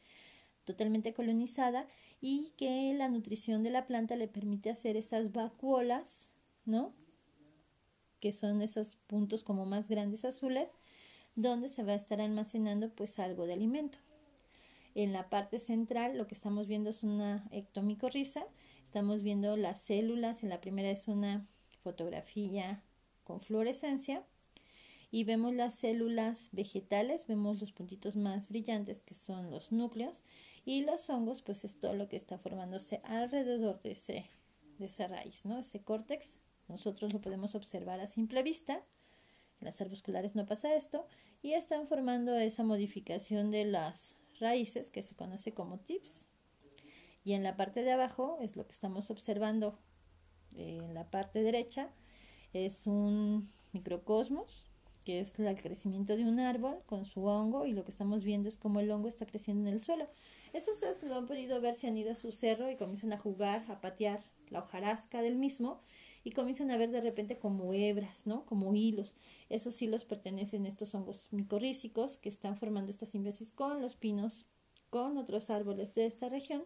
totalmente 0.64 1.14
colonizada 1.14 1.88
y 2.22 2.54
que 2.56 2.94
la 2.98 3.10
nutrición 3.10 3.64
de 3.64 3.70
la 3.70 3.86
planta 3.86 4.16
le 4.16 4.28
permite 4.28 4.70
hacer 4.70 4.96
esas 4.96 5.32
vacuolas, 5.34 6.34
¿no? 6.66 6.94
Que 8.20 8.32
son 8.32 8.62
esos 8.62 8.96
puntos 8.96 9.44
como 9.44 9.66
más 9.66 9.90
grandes 9.90 10.24
azules 10.24 10.74
donde 11.36 11.68
se 11.68 11.84
va 11.84 11.94
a 11.94 11.96
estar 11.96 12.22
almacenando 12.22 12.94
pues 12.94 13.20
algo 13.20 13.46
de 13.46 13.54
alimento. 13.54 14.00
En 14.96 15.12
la 15.12 15.30
parte 15.30 15.60
central 15.60 16.18
lo 16.18 16.28
que 16.28 16.36
estamos 16.36 16.68
viendo 16.68 16.90
es 16.90 17.04
una 17.04 17.48
ectomicorriza. 17.52 18.46
Estamos 18.84 19.24
viendo 19.24 19.58
las 19.58 19.82
células. 19.82 20.44
En 20.44 20.50
la 20.50 20.62
primera 20.62 20.90
es 20.90 21.08
una 21.08 21.48
fotografía 21.82 22.84
con 23.24 23.40
fluorescencia. 23.40 24.24
Y 25.10 25.26
vemos 25.26 25.54
las 25.54 25.76
células 25.76 26.50
vegetales, 26.54 27.28
vemos 27.28 27.62
los 27.62 27.72
puntitos 27.72 28.16
más 28.16 28.50
brillantes 28.50 29.04
que 29.04 29.14
son 29.14 29.52
los 29.52 29.72
núcleos. 29.72 30.24
Y 30.66 30.84
los 30.84 31.10
hongos, 31.10 31.42
pues 31.42 31.64
es 31.64 31.80
todo 31.80 31.94
lo 31.94 32.08
que 32.08 32.16
está 32.16 32.38
formándose 32.38 33.02
alrededor 33.04 33.80
de, 33.82 33.92
ese, 33.92 34.26
de 34.80 34.86
esa 34.88 35.08
raíz, 35.08 35.46
¿no? 35.46 35.60
Ese 35.60 35.84
córtex. 35.84 36.40
Nosotros 36.68 37.14
lo 37.14 37.22
podemos 37.22 37.54
observar 37.56 38.00
a 38.00 38.08
simple 38.08 38.42
vista. 38.42 38.84
En 39.60 39.66
las 39.66 39.82
arbusculares 39.82 40.36
no 40.36 40.46
pasa 40.46 40.76
esto. 40.76 41.06
Y 41.42 41.54
están 41.54 41.86
formando 41.86 42.36
esa 42.36 42.64
modificación 42.64 43.52
de 43.52 43.66
las 43.66 44.18
raíces 44.44 44.92
que 44.92 45.02
se 45.02 45.16
conoce 45.16 45.54
como 45.54 45.80
tips. 45.80 46.30
Y 47.24 47.34
en 47.34 47.42
la 47.42 47.56
parte 47.56 47.82
de 47.82 47.92
abajo 47.92 48.38
es 48.42 48.56
lo 48.56 48.68
que 48.68 48.74
estamos 48.74 49.10
observando 49.10 49.80
en 50.56 50.94
la 50.94 51.10
parte 51.10 51.42
derecha. 51.42 51.90
Es 52.54 52.86
un 52.86 53.50
microcosmos, 53.72 54.70
que 55.04 55.20
es 55.20 55.38
el 55.40 55.62
crecimiento 55.62 56.16
de 56.16 56.24
un 56.24 56.40
árbol 56.40 56.82
con 56.86 57.06
su 57.06 57.26
hongo 57.26 57.66
y 57.66 57.74
lo 57.74 57.84
que 57.84 57.92
estamos 57.92 58.24
viendo 58.24 58.48
es 58.48 58.58
cómo 58.58 58.80
el 58.80 58.92
hongo 58.92 59.08
está 59.08 59.26
creciendo 59.26 59.68
en 59.68 59.74
el 59.74 59.80
suelo. 59.80 60.08
Eso 60.54 60.72
ustedes 60.72 61.02
lo 61.04 61.16
han 61.16 61.26
podido 61.26 61.60
ver 61.62 61.74
si 61.74 61.88
han 61.88 61.98
ido 61.98 62.12
a 62.12 62.16
su 62.16 62.32
cerro 62.32 62.70
y 62.70 62.78
comienzan 62.78 63.14
a 63.14 63.20
jugar, 63.20 63.66
a 63.70 63.82
patear 63.82 64.24
la 64.50 64.60
hojarasca 64.60 65.22
del 65.22 65.36
mismo 65.36 65.82
y 66.24 66.32
comienzan 66.32 66.72
a 66.72 66.78
ver 66.78 66.92
de 66.92 67.02
repente 67.02 67.38
como 67.38 67.74
hebras, 67.74 68.26
¿no? 68.26 68.46
Como 68.46 68.74
hilos. 68.74 69.18
Esos 69.50 69.82
hilos 69.82 70.06
pertenecen 70.06 70.66
a 70.66 70.70
estos 70.70 70.96
hongos 70.96 71.30
micorrícicos 71.32 72.18
que 72.18 72.30
están 72.30 72.56
formando 72.58 72.92
esta 72.92 73.06
simbiosis 73.06 73.52
con 73.52 73.82
los 73.82 73.96
pinos, 73.96 74.48
con 74.90 75.18
otros 75.18 75.50
árboles 75.50 75.94
de 75.94 76.06
esta 76.06 76.30
región 76.30 76.64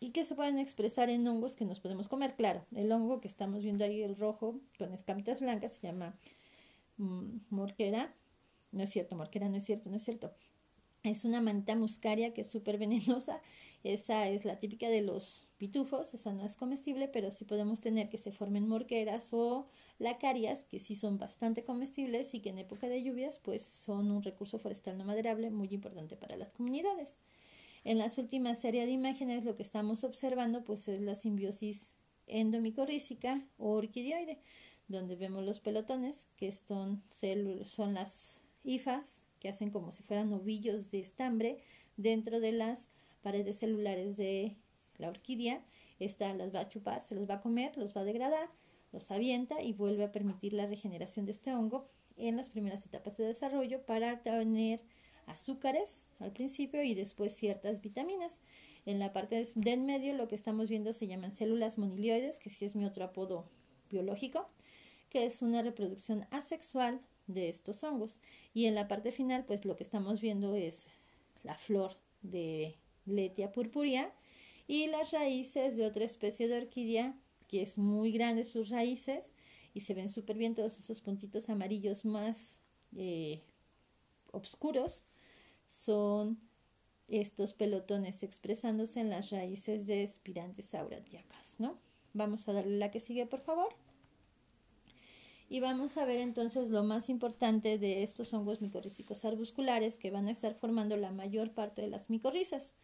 y 0.00 0.10
que 0.10 0.24
se 0.24 0.34
pueden 0.34 0.58
expresar 0.58 1.10
en 1.10 1.26
hongos 1.26 1.56
que 1.56 1.64
nos 1.64 1.80
podemos 1.80 2.08
comer. 2.08 2.34
Claro, 2.36 2.64
el 2.74 2.90
hongo 2.92 3.20
que 3.20 3.28
estamos 3.28 3.62
viendo 3.62 3.84
ahí, 3.84 4.02
el 4.02 4.16
rojo 4.16 4.60
con 4.78 4.92
escamitas 4.92 5.40
blancas, 5.40 5.72
se 5.72 5.86
llama 5.86 6.18
mm, 6.96 7.38
morquera. 7.50 8.14
No 8.70 8.82
es 8.82 8.90
cierto, 8.90 9.16
morquera 9.16 9.48
no 9.48 9.56
es 9.56 9.64
cierto, 9.64 9.90
no 9.90 9.96
es 9.96 10.04
cierto. 10.04 10.32
Es 11.02 11.24
una 11.24 11.40
manta 11.40 11.76
muscaria 11.76 12.32
que 12.32 12.42
es 12.42 12.50
súper 12.50 12.78
venenosa. 12.78 13.40
Esa 13.84 14.28
es 14.28 14.44
la 14.44 14.58
típica 14.58 14.88
de 14.88 15.02
los 15.02 15.47
pitufos. 15.58 16.14
Esa 16.14 16.32
no 16.32 16.44
es 16.44 16.56
comestible, 16.56 17.08
pero 17.08 17.30
sí 17.30 17.44
podemos 17.44 17.80
tener 17.80 18.08
que 18.08 18.16
se 18.16 18.32
formen 18.32 18.66
morqueras 18.66 19.32
o 19.32 19.66
lacarias, 19.98 20.64
que 20.64 20.78
sí 20.78 20.94
son 20.94 21.18
bastante 21.18 21.64
comestibles 21.64 22.32
y 22.34 22.40
que 22.40 22.50
en 22.50 22.58
época 22.58 22.88
de 22.88 23.02
lluvias 23.02 23.38
pues 23.38 23.62
son 23.62 24.10
un 24.10 24.22
recurso 24.22 24.58
forestal 24.58 24.96
no 24.96 25.04
maderable 25.04 25.50
muy 25.50 25.68
importante 25.68 26.16
para 26.16 26.36
las 26.36 26.54
comunidades. 26.54 27.18
En 27.84 27.98
las 27.98 28.18
últimas 28.18 28.58
series 28.58 28.86
de 28.86 28.92
imágenes 28.92 29.44
lo 29.44 29.54
que 29.54 29.62
estamos 29.62 30.04
observando 30.04 30.64
pues 30.64 30.88
es 30.88 31.00
la 31.00 31.14
simbiosis 31.14 31.96
endomicorrícica 32.26 33.46
o 33.58 33.72
orquidioide, 33.72 34.40
donde 34.88 35.16
vemos 35.16 35.44
los 35.44 35.60
pelotones, 35.60 36.26
que 36.36 36.52
son, 36.52 37.02
son 37.64 37.94
las 37.94 38.42
hifas 38.64 39.24
que 39.40 39.48
hacen 39.48 39.70
como 39.70 39.92
si 39.92 40.02
fueran 40.02 40.32
ovillos 40.32 40.90
de 40.90 41.00
estambre 41.00 41.58
dentro 41.96 42.40
de 42.40 42.52
las 42.52 42.88
paredes 43.22 43.58
celulares 43.58 44.16
de 44.16 44.56
la 44.98 45.08
orquídea. 45.08 45.64
Esta 45.98 46.34
las 46.34 46.54
va 46.54 46.60
a 46.60 46.68
chupar, 46.68 47.02
se 47.02 47.14
los 47.14 47.28
va 47.28 47.34
a 47.34 47.40
comer, 47.40 47.76
los 47.76 47.96
va 47.96 48.02
a 48.02 48.04
degradar, 48.04 48.50
los 48.92 49.10
avienta 49.10 49.62
y 49.62 49.72
vuelve 49.72 50.04
a 50.04 50.12
permitir 50.12 50.52
la 50.52 50.66
regeneración 50.66 51.26
de 51.26 51.32
este 51.32 51.54
hongo 51.54 51.88
en 52.16 52.36
las 52.36 52.48
primeras 52.48 52.84
etapas 52.84 53.16
de 53.16 53.26
desarrollo 53.26 53.84
para 53.84 54.22
tener 54.22 54.80
azúcares 55.26 56.06
al 56.18 56.32
principio 56.32 56.82
y 56.82 56.94
después 56.94 57.34
ciertas 57.34 57.80
vitaminas. 57.80 58.40
En 58.86 58.98
la 58.98 59.12
parte 59.12 59.44
de 59.54 59.72
en 59.72 59.86
medio 59.86 60.14
lo 60.14 60.28
que 60.28 60.34
estamos 60.34 60.68
viendo 60.68 60.92
se 60.92 61.06
llaman 61.06 61.32
células 61.32 61.78
monilioides, 61.78 62.38
que 62.38 62.50
sí 62.50 62.64
es 62.64 62.74
mi 62.74 62.84
otro 62.84 63.04
apodo 63.04 63.48
biológico, 63.90 64.48
que 65.10 65.26
es 65.26 65.42
una 65.42 65.62
reproducción 65.62 66.26
asexual 66.30 67.00
de 67.26 67.50
estos 67.50 67.84
hongos. 67.84 68.20
Y 68.54 68.66
en 68.66 68.74
la 68.74 68.88
parte 68.88 69.12
final, 69.12 69.44
pues 69.44 69.64
lo 69.64 69.76
que 69.76 69.84
estamos 69.84 70.20
viendo 70.20 70.54
es 70.54 70.88
la 71.42 71.56
flor 71.56 71.98
de 72.22 72.76
Letia 73.06 73.52
purpurea 73.52 74.14
y 74.68 74.86
las 74.86 75.10
raíces 75.10 75.76
de 75.76 75.86
otra 75.86 76.04
especie 76.04 76.46
de 76.46 76.58
orquídea 76.58 77.18
que 77.48 77.62
es 77.62 77.78
muy 77.78 78.12
grande 78.12 78.44
sus 78.44 78.68
raíces 78.68 79.32
y 79.74 79.80
se 79.80 79.94
ven 79.94 80.08
súper 80.08 80.36
bien 80.36 80.54
todos 80.54 80.78
esos 80.78 81.00
puntitos 81.00 81.48
amarillos 81.48 82.04
más 82.04 82.60
eh, 82.94 83.42
oscuros 84.30 85.06
son 85.66 86.38
estos 87.08 87.54
pelotones 87.54 88.22
expresándose 88.22 89.00
en 89.00 89.08
las 89.08 89.30
raíces 89.30 89.86
de 89.86 90.02
espirantes 90.02 90.74
auratiacas, 90.74 91.56
¿no? 91.58 91.78
Vamos 92.12 92.46
a 92.48 92.52
darle 92.52 92.76
la 92.76 92.90
que 92.90 93.00
sigue, 93.00 93.26
por 93.26 93.40
favor. 93.40 93.74
Y 95.48 95.60
vamos 95.60 95.96
a 95.96 96.04
ver 96.04 96.18
entonces 96.18 96.68
lo 96.68 96.84
más 96.84 97.08
importante 97.08 97.78
de 97.78 98.02
estos 98.02 98.34
hongos 98.34 98.60
micorrísticos 98.60 99.24
arbusculares 99.24 99.96
que 99.96 100.10
van 100.10 100.28
a 100.28 100.32
estar 100.32 100.54
formando 100.54 100.98
la 100.98 101.10
mayor 101.10 101.52
parte 101.52 101.80
de 101.80 101.88
las 101.88 102.10
micorrizas. 102.10 102.74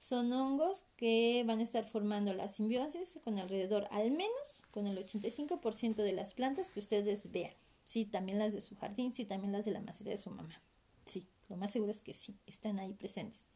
Son 0.00 0.32
hongos 0.32 0.86
que 0.96 1.44
van 1.46 1.60
a 1.60 1.62
estar 1.62 1.86
formando 1.86 2.32
la 2.32 2.48
simbiosis 2.48 3.18
con 3.22 3.38
alrededor, 3.38 3.86
al 3.90 4.10
menos, 4.10 4.62
con 4.70 4.86
el 4.86 4.96
85% 4.96 5.96
de 5.96 6.12
las 6.12 6.32
plantas 6.32 6.70
que 6.70 6.78
ustedes 6.78 7.30
vean. 7.30 7.52
Sí, 7.84 8.06
también 8.06 8.38
las 8.38 8.54
de 8.54 8.62
su 8.62 8.74
jardín, 8.76 9.12
sí, 9.12 9.26
también 9.26 9.52
las 9.52 9.66
de 9.66 9.72
la 9.72 9.82
maceta 9.82 10.08
de 10.08 10.16
su 10.16 10.30
mamá. 10.30 10.62
Sí, 11.04 11.28
lo 11.50 11.58
más 11.58 11.70
seguro 11.70 11.92
es 11.92 12.00
que 12.00 12.14
sí, 12.14 12.34
están 12.46 12.78
ahí 12.78 12.94
presentes. 12.94 13.46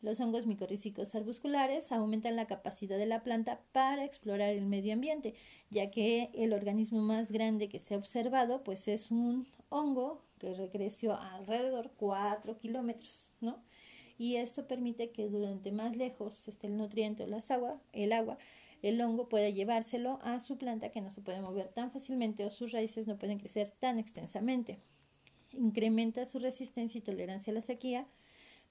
Los 0.00 0.18
hongos 0.18 0.44
micorrízicos 0.44 1.14
arbusculares 1.14 1.92
aumentan 1.92 2.34
la 2.34 2.48
capacidad 2.48 2.98
de 2.98 3.06
la 3.06 3.22
planta 3.22 3.62
para 3.70 4.04
explorar 4.04 4.50
el 4.50 4.66
medio 4.66 4.92
ambiente, 4.92 5.34
ya 5.70 5.88
que 5.92 6.32
el 6.34 6.52
organismo 6.52 7.00
más 7.00 7.30
grande 7.30 7.68
que 7.68 7.78
se 7.78 7.94
ha 7.94 7.98
observado 7.98 8.64
pues 8.64 8.88
es 8.88 9.12
un 9.12 9.46
hongo 9.68 10.24
que 10.38 10.52
recreció 10.52 11.14
alrededor 11.14 11.92
4 11.96 12.58
kilómetros, 12.58 13.30
¿no? 13.40 13.62
Y 14.20 14.36
esto 14.36 14.68
permite 14.68 15.12
que 15.12 15.30
durante 15.30 15.72
más 15.72 15.96
lejos 15.96 16.46
esté 16.46 16.66
el 16.66 16.76
nutriente 16.76 17.22
o 17.22 17.26
las 17.26 17.50
agua, 17.50 17.80
el 17.94 18.12
agua, 18.12 18.36
el 18.82 19.00
hongo 19.00 19.30
pueda 19.30 19.48
llevárselo 19.48 20.18
a 20.20 20.40
su 20.40 20.58
planta 20.58 20.90
que 20.90 21.00
no 21.00 21.10
se 21.10 21.22
puede 21.22 21.40
mover 21.40 21.68
tan 21.68 21.90
fácilmente 21.90 22.44
o 22.44 22.50
sus 22.50 22.72
raíces 22.72 23.06
no 23.06 23.16
pueden 23.16 23.38
crecer 23.38 23.70
tan 23.70 23.98
extensamente. 23.98 24.78
Incrementa 25.54 26.26
su 26.26 26.38
resistencia 26.38 26.98
y 26.98 27.00
tolerancia 27.00 27.50
a 27.50 27.54
la 27.54 27.62
sequía, 27.62 28.06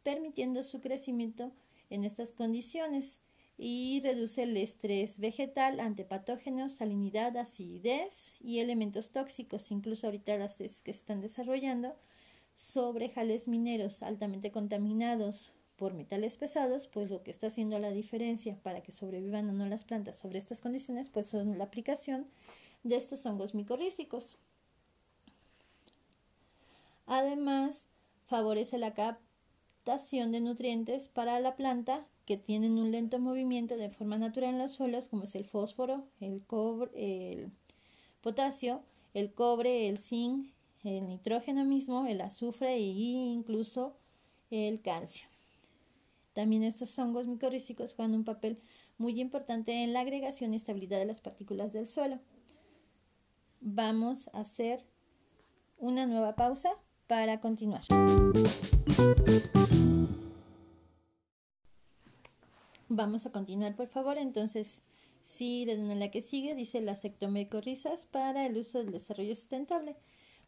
permitiendo 0.03 0.61
su 0.61 0.81
crecimiento 0.81 1.51
en 1.89 2.03
estas 2.03 2.31
condiciones 2.31 3.19
y 3.57 4.01
reduce 4.03 4.43
el 4.43 4.55
estrés 4.55 5.19
vegetal 5.19 5.79
ante 5.79 6.05
patógenos, 6.05 6.73
salinidad, 6.73 7.35
acidez 7.37 8.35
y 8.39 8.59
elementos 8.59 9.09
tóxicos, 9.09 9.71
incluso 9.71 10.05
ahorita 10.05 10.37
las 10.37 10.57
que 10.57 10.69
se 10.69 10.91
están 10.91 11.21
desarrollando 11.21 11.95
sobre 12.59 13.07
jales 13.07 13.47
mineros 13.47 14.03
altamente 14.03 14.51
contaminados 14.51 15.53
por 15.77 15.93
metales 15.93 16.35
pesados, 16.35 16.89
pues 16.89 17.09
lo 17.09 17.23
que 17.23 17.31
está 17.31 17.47
haciendo 17.47 17.79
la 17.79 17.89
diferencia 17.91 18.59
para 18.61 18.83
que 18.83 18.91
sobrevivan 18.91 19.49
o 19.49 19.53
no 19.53 19.65
las 19.65 19.85
plantas 19.85 20.17
sobre 20.17 20.39
estas 20.39 20.59
condiciones, 20.59 21.07
pues 21.07 21.27
son 21.27 21.57
la 21.57 21.63
aplicación 21.63 22.27
de 22.83 22.97
estos 22.97 23.25
hongos 23.25 23.55
micorrízicos. 23.55 24.39
Además, 27.05 27.87
favorece 28.25 28.77
la 28.77 28.93
de 30.33 30.41
nutrientes 30.41 31.07
para 31.07 31.39
la 31.39 31.55
planta 31.55 32.05
que 32.25 32.35
tienen 32.35 32.77
un 32.77 32.91
lento 32.91 33.19
movimiento 33.19 33.77
de 33.77 33.89
forma 33.89 34.17
natural 34.17 34.55
en 34.55 34.59
los 34.59 34.73
suelos, 34.73 35.07
como 35.07 35.23
es 35.23 35.33
el 35.35 35.45
fósforo, 35.45 36.03
el 36.19 36.45
cobre, 36.45 36.91
el 37.31 37.53
potasio, 38.19 38.83
el 39.13 39.33
cobre, 39.33 39.87
el 39.87 39.97
zinc, 39.97 40.51
el 40.83 41.07
nitrógeno 41.07 41.65
mismo, 41.65 42.05
el 42.05 42.21
azufre 42.21 42.75
e 42.75 42.79
incluso 42.79 43.97
el 44.49 44.81
calcio. 44.81 45.27
También 46.33 46.63
estos 46.63 46.97
hongos 46.97 47.27
micorrísticos 47.27 47.93
juegan 47.93 48.15
un 48.15 48.23
papel 48.23 48.59
muy 48.97 49.19
importante 49.19 49.83
en 49.83 49.93
la 49.93 50.01
agregación 50.01 50.53
y 50.53 50.57
estabilidad 50.57 50.99
de 50.99 51.05
las 51.05 51.21
partículas 51.21 51.71
del 51.73 51.87
suelo. 51.87 52.19
Vamos 53.61 54.29
a 54.33 54.41
hacer 54.41 54.85
una 55.77 56.05
nueva 56.05 56.35
pausa 56.35 56.71
para 57.07 57.41
continuar. 57.41 57.81
Vamos 62.87 63.25
a 63.25 63.31
continuar, 63.31 63.75
por 63.75 63.87
favor. 63.87 64.17
Entonces, 64.17 64.81
sí, 65.21 65.65
en 65.69 65.99
la 65.99 66.09
que 66.09 66.21
sigue 66.21 66.55
dice 66.55 66.81
las 66.81 67.05
ectomicorrizas 67.05 68.05
para 68.05 68.45
el 68.45 68.57
uso 68.57 68.79
del 68.79 68.91
desarrollo 68.91 69.35
sustentable. 69.35 69.95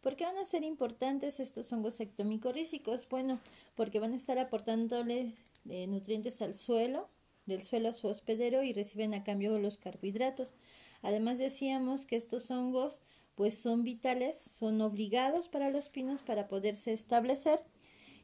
¿Por 0.01 0.15
qué 0.15 0.25
van 0.25 0.37
a 0.37 0.45
ser 0.45 0.63
importantes 0.63 1.39
estos 1.39 1.71
hongos 1.71 1.99
ectomicorrízicos? 1.99 3.07
Bueno, 3.07 3.39
porque 3.75 3.99
van 3.99 4.13
a 4.13 4.17
estar 4.17 4.39
aportándole 4.39 5.35
eh, 5.69 5.85
nutrientes 5.85 6.41
al 6.41 6.55
suelo, 6.55 7.07
del 7.45 7.61
suelo 7.61 7.89
a 7.89 7.93
su 7.93 8.07
hospedero 8.07 8.63
y 8.63 8.73
reciben 8.73 9.13
a 9.13 9.23
cambio 9.23 9.59
los 9.59 9.77
carbohidratos. 9.77 10.53
Además 11.03 11.37
decíamos 11.37 12.05
que 12.05 12.15
estos 12.15 12.49
hongos 12.49 13.01
pues 13.35 13.57
son 13.57 13.83
vitales, 13.83 14.37
son 14.39 14.81
obligados 14.81 15.49
para 15.49 15.69
los 15.69 15.89
pinos 15.89 16.23
para 16.23 16.47
poderse 16.47 16.93
establecer 16.93 17.63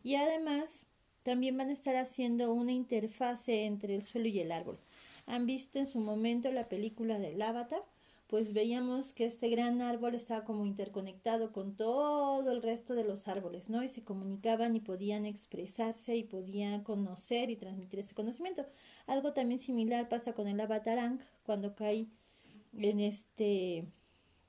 y 0.03 0.15
además 0.15 0.87
también 1.21 1.57
van 1.57 1.69
a 1.69 1.73
estar 1.73 1.95
haciendo 1.95 2.53
una 2.53 2.71
interfase 2.71 3.65
entre 3.65 3.95
el 3.95 4.01
suelo 4.01 4.29
y 4.29 4.39
el 4.39 4.51
árbol. 4.51 4.79
¿Han 5.27 5.45
visto 5.45 5.77
en 5.77 5.85
su 5.85 5.99
momento 5.99 6.51
la 6.51 6.63
película 6.63 7.19
del 7.19 7.41
Avatar? 7.41 7.83
Pues 8.27 8.53
veíamos 8.53 9.13
que 9.13 9.23
este 9.23 9.49
gran 9.49 9.81
árbol 9.81 10.13
estaba 10.13 10.43
como 10.43 10.65
interconectado 10.65 11.53
con 11.53 11.75
todo 11.75 12.51
el 12.51 12.61
resto 12.61 12.93
de 12.93 13.05
los 13.05 13.29
árboles, 13.29 13.69
¿no? 13.69 13.83
Y 13.83 13.87
se 13.87 14.03
comunicaban 14.03 14.75
y 14.75 14.81
podían 14.81 15.25
expresarse 15.25 16.17
y 16.17 16.23
podían 16.23 16.83
conocer 16.83 17.49
y 17.49 17.55
transmitir 17.55 17.99
ese 17.99 18.15
conocimiento. 18.15 18.65
Algo 19.05 19.31
también 19.31 19.59
similar 19.59 20.09
pasa 20.09 20.33
con 20.33 20.47
el 20.47 20.59
Avatar 20.59 21.17
cuando 21.43 21.73
cae 21.73 22.07
en 22.77 22.99
este 22.99 23.87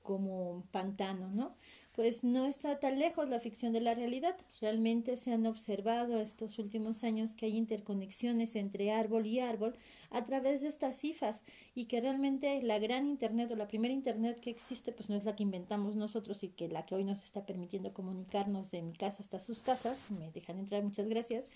como 0.03 0.65
pantano, 0.71 1.29
¿no? 1.29 1.55
Pues 1.99 2.23
no 2.23 2.45
está 2.45 2.79
tan 2.79 2.97
lejos 2.97 3.29
la 3.29 3.41
ficción 3.41 3.73
de 3.73 3.81
la 3.81 3.93
realidad. 3.93 4.33
Realmente 4.61 5.17
se 5.17 5.33
han 5.33 5.45
observado 5.45 6.21
estos 6.21 6.57
últimos 6.57 7.03
años 7.03 7.35
que 7.35 7.45
hay 7.47 7.57
interconexiones 7.57 8.55
entre 8.55 8.93
árbol 8.93 9.25
y 9.25 9.41
árbol 9.41 9.75
a 10.09 10.23
través 10.23 10.61
de 10.61 10.69
estas 10.69 10.95
cifras 10.95 11.43
y 11.75 11.87
que 11.87 11.99
realmente 11.99 12.61
la 12.61 12.79
gran 12.79 13.05
Internet 13.05 13.51
o 13.51 13.57
la 13.57 13.67
primera 13.67 13.93
Internet 13.93 14.39
que 14.39 14.49
existe 14.49 14.93
pues 14.93 15.09
no 15.09 15.17
es 15.17 15.25
la 15.25 15.35
que 15.35 15.43
inventamos 15.43 15.97
nosotros 15.97 16.41
y 16.43 16.47
que 16.47 16.69
la 16.69 16.85
que 16.85 16.95
hoy 16.95 17.03
nos 17.03 17.21
está 17.21 17.45
permitiendo 17.45 17.93
comunicarnos 17.93 18.71
de 18.71 18.81
mi 18.81 18.93
casa 18.93 19.21
hasta 19.21 19.41
sus 19.41 19.61
casas. 19.61 20.09
Me 20.09 20.31
dejan 20.31 20.57
entrar, 20.57 20.81
muchas 20.81 21.09
gracias 21.09 21.49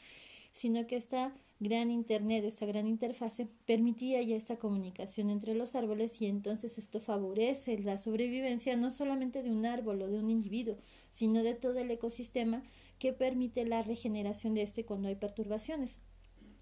sino 0.54 0.88
que 0.88 0.96
esta 0.96 1.36
gran 1.60 1.92
Internet, 1.92 2.46
esta 2.46 2.66
gran 2.66 2.88
interfase, 2.88 3.48
permitía 3.66 4.22
ya 4.22 4.36
esta 4.36 4.58
comunicación 4.58 5.30
entre 5.30 5.56
los 5.56 5.76
árboles 5.76 6.22
y 6.22 6.28
entonces 6.28 6.78
esto 6.78 7.00
favorece 7.00 7.78
la 7.80 7.98
sobrevivencia 7.98 8.78
no 8.78 8.92
solamente 8.92 9.44
de 9.44 9.52
un 9.52 9.66
árbol 9.66 10.02
o 10.02 10.08
de 10.08 10.20
un 10.20 10.30
individuo, 10.30 10.78
sino 11.10 11.44
de 11.44 11.56
todo 11.56 11.80
el 11.80 11.92
ecosistema 11.92 12.64
que 13.00 13.14
permite 13.14 13.66
la 13.66 13.82
regeneración 13.82 14.54
de 14.54 14.62
este 14.62 14.86
cuando 14.86 15.10
hay 15.10 15.16
perturbaciones. 15.16 16.00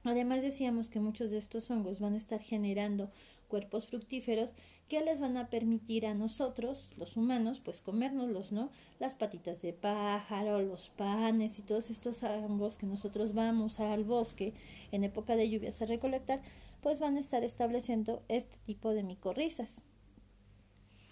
Además 0.04 0.42
decíamos 0.42 0.90
que 0.90 1.00
muchos 1.00 1.30
de 1.30 1.38
estos 1.38 1.70
hongos 1.70 2.00
van 2.00 2.14
a 2.14 2.18
estar 2.18 2.42
generando 2.42 3.12
cuerpos 3.52 3.86
fructíferos 3.86 4.56
que 4.88 5.02
les 5.02 5.20
van 5.20 5.36
a 5.36 5.50
permitir 5.50 6.06
a 6.06 6.16
nosotros, 6.16 6.92
los 6.98 7.18
humanos, 7.18 7.60
pues 7.60 7.82
comérnoslos, 7.82 8.54
¿no? 8.54 8.72
Las 8.98 9.14
patitas 9.14 9.62
de 9.62 9.74
pájaro, 9.74 10.62
los 10.62 10.88
panes 10.88 11.60
y 11.60 11.64
todos 11.64 11.90
estos 11.90 12.24
hongos 12.24 12.78
que 12.78 12.86
nosotros 12.86 13.34
vamos 13.34 13.82
al 13.82 14.06
bosque 14.06 14.54
en 14.94 15.04
época 15.04 15.36
de 15.36 15.50
lluvias 15.50 15.82
a 15.82 15.86
recolectar, 15.86 16.42
pues 16.82 17.02
van 17.02 17.18
a 17.18 17.20
estar 17.20 17.44
estableciendo 17.44 18.24
este 18.30 18.58
tipo 18.60 18.94
de 18.94 19.04
micorrizas. 19.04 19.84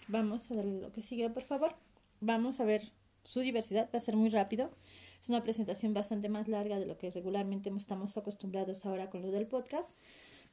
Vamos 0.08 0.50
a 0.50 0.56
darle 0.56 0.80
lo 0.80 0.94
que 0.94 1.02
sigue, 1.02 1.30
por 1.30 1.44
favor. 1.44 1.76
Vamos 2.22 2.62
a 2.62 2.66
ver 2.66 2.94
su 3.26 3.42
diversidad, 3.42 3.90
va 3.94 3.98
a 3.98 4.02
ser 4.02 4.16
muy 4.16 4.30
rápido. 4.30 4.72
Es 5.20 5.28
una 5.28 5.44
presentación 5.44 5.94
bastante 5.94 6.30
más 6.30 6.48
larga 6.48 6.80
de 6.80 6.86
lo 6.86 6.98
que 6.98 7.12
regularmente 7.12 7.70
estamos 7.76 8.16
acostumbrados 8.16 8.86
ahora 8.86 9.10
con 9.10 9.22
lo 9.22 9.30
del 9.30 9.46
podcast 9.46 9.98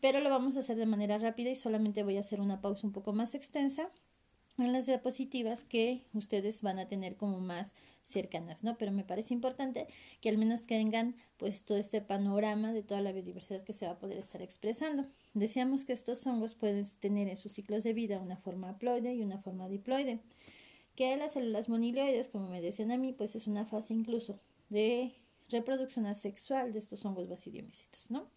pero 0.00 0.20
lo 0.20 0.30
vamos 0.30 0.56
a 0.56 0.61
hacer 0.61 0.76
de 0.76 0.87
manera 0.87 1.18
rápida 1.18 1.50
y 1.50 1.56
solamente 1.56 2.02
voy 2.02 2.16
a 2.16 2.20
hacer 2.20 2.40
una 2.40 2.61
pausa 2.61 2.87
un 2.87 2.92
poco 2.92 3.12
más 3.12 3.35
extensa 3.35 3.88
en 4.59 4.72
las 4.72 4.87
diapositivas 4.87 5.64
que 5.64 6.04
ustedes 6.14 6.62
van 6.62 6.78
a 6.78 6.88
tener 6.88 7.16
como 7.16 7.40
más 7.40 7.74
cercanas, 8.02 8.64
¿no? 8.64 8.78
Pero 8.78 8.92
me 8.92 9.04
parece 9.04 9.35
importante 9.35 9.87
que 10.20 10.28
al 10.28 10.38
menos 10.38 10.66
tengan 10.66 11.16
pues 11.37 11.64
todo 11.64 11.76
este 11.76 12.00
panorama 12.00 12.72
de 12.72 12.82
toda 12.82 13.02
la 13.02 13.12
biodiversidad 13.12 13.62
que 13.62 13.74
se 13.74 13.87
va 13.87 13.92
a 13.92 13.98
poder 13.98 14.16
estar 14.16 14.40
expresando. 14.40 15.06
Decíamos 15.35 15.85
que 15.85 15.92
estos 15.92 16.26
hongos 16.26 16.54
pueden 16.54 16.85
tener 17.00 17.28
en 17.28 17.37
sus 17.37 17.52
ciclos 17.52 17.82
de 17.82 17.92
vida 17.92 18.18
una 18.18 18.37
forma 18.37 18.70
haploide 18.70 19.14
y 19.14 19.22
una 19.22 19.38
forma 19.38 19.68
diploide, 19.68 20.20
que 20.94 21.14
las 21.16 21.35
células 21.35 21.68
monilioides, 21.68 22.28
como 22.28 22.48
me 22.48 22.62
decían 22.62 22.90
a 22.90 22.96
mí, 22.96 23.12
pues 23.12 23.37
es 23.37 23.46
una 23.46 23.66
fase 23.66 23.92
incluso 23.92 24.40
de 24.70 25.14
reproducción 25.50 26.06
asexual 26.06 26.72
de 26.72 26.78
estos 26.78 27.04
hongos 27.04 27.28
basidiomicitos, 27.28 28.11
¿no? 28.11 28.30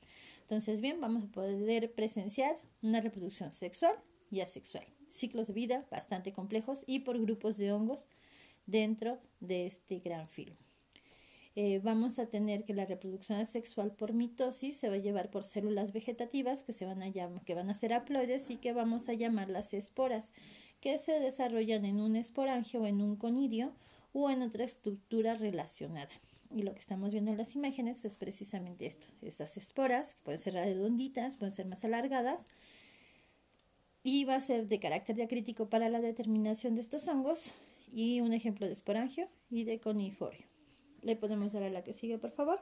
Entonces, 0.49 0.81
bien, 0.81 0.99
vamos 0.99 1.25
a 1.25 1.27
poder 1.27 1.93
presenciar 1.93 2.59
una 2.81 3.01
reproducción 3.01 3.51
sexual 3.51 3.93
y 4.31 4.39
asexual. 4.39 4.83
Ciclos 5.05 5.49
de 5.49 5.53
vida 5.53 5.87
bastante 5.91 6.33
complejos 6.33 6.83
y 6.87 7.01
por 7.01 7.21
grupos 7.21 7.59
de 7.59 7.71
hongos 7.71 8.07
dentro 8.65 9.19
de 9.41 9.67
este 9.67 9.99
gran 9.99 10.27
film. 10.27 10.55
Eh, 11.53 11.79
vamos 11.83 12.17
a 12.17 12.29
tener 12.29 12.65
que 12.65 12.73
la 12.73 12.85
reproducción 12.85 13.37
asexual 13.37 13.93
por 13.93 14.13
mitosis 14.13 14.75
se 14.75 14.89
va 14.89 14.95
a 14.95 14.97
llevar 14.97 15.29
por 15.29 15.43
células 15.43 15.93
vegetativas 15.93 16.63
que, 16.63 16.73
se 16.73 16.87
van, 16.87 17.03
a 17.03 17.11
que 17.11 17.53
van 17.53 17.69
a 17.69 17.75
ser 17.75 17.93
haploides 17.93 18.49
y 18.49 18.57
que 18.57 18.73
vamos 18.73 19.07
a 19.07 19.13
llamar 19.13 19.49
las 19.49 19.75
esporas, 19.75 20.31
que 20.81 20.97
se 20.97 21.19
desarrollan 21.19 21.85
en 21.85 22.01
un 22.01 22.15
esporangio 22.15 22.81
o 22.81 22.87
en 22.87 23.01
un 23.01 23.17
conidio 23.17 23.75
o 24.13 24.31
en 24.31 24.41
otra 24.41 24.63
estructura 24.63 25.35
relacionada. 25.35 26.09
Y 26.51 26.63
lo 26.63 26.73
que 26.73 26.79
estamos 26.79 27.11
viendo 27.11 27.31
en 27.31 27.37
las 27.37 27.55
imágenes 27.55 28.03
es 28.05 28.17
precisamente 28.17 28.87
esto, 28.87 29.07
estas 29.21 29.55
esporas, 29.57 30.15
que 30.15 30.21
pueden 30.23 30.39
ser 30.39 30.55
redonditas, 30.55 31.37
pueden 31.37 31.51
ser 31.51 31.67
más 31.67 31.85
alargadas, 31.85 32.45
y 34.03 34.25
va 34.25 34.35
a 34.35 34.41
ser 34.41 34.67
de 34.67 34.79
carácter 34.79 35.15
diacrítico 35.15 35.69
para 35.69 35.89
la 35.89 36.01
determinación 36.01 36.73
de 36.75 36.81
estos 36.81 37.07
hongos 37.07 37.53
y 37.91 38.21
un 38.21 38.33
ejemplo 38.33 38.65
de 38.65 38.73
esporangio 38.73 39.29
y 39.49 39.63
de 39.63 39.79
coniforio. 39.79 40.45
Le 41.01 41.15
podemos 41.15 41.51
dar 41.53 41.63
a 41.63 41.69
la 41.69 41.83
que 41.83 41.93
sigue, 41.93 42.17
por 42.17 42.31
favor. 42.31 42.59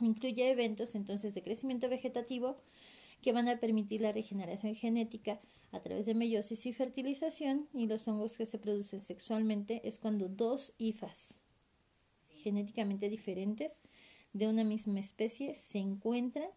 Incluye 0.00 0.50
eventos 0.50 0.94
entonces 0.94 1.34
de 1.34 1.42
crecimiento 1.42 1.88
vegetativo 1.88 2.56
que 3.22 3.32
van 3.32 3.48
a 3.48 3.58
permitir 3.58 4.00
la 4.00 4.12
regeneración 4.12 4.74
genética 4.74 5.40
a 5.72 5.80
través 5.80 6.06
de 6.06 6.14
meiosis 6.14 6.64
y 6.66 6.72
fertilización 6.72 7.68
y 7.74 7.86
los 7.86 8.06
hongos 8.08 8.36
que 8.36 8.46
se 8.46 8.58
producen 8.58 9.00
sexualmente 9.00 9.86
es 9.86 9.98
cuando 9.98 10.28
dos 10.28 10.72
hifas 10.78 11.42
genéticamente 12.40 13.08
diferentes 13.08 13.80
de 14.32 14.48
una 14.48 14.64
misma 14.64 15.00
especie 15.00 15.54
se 15.54 15.78
encuentran 15.78 16.48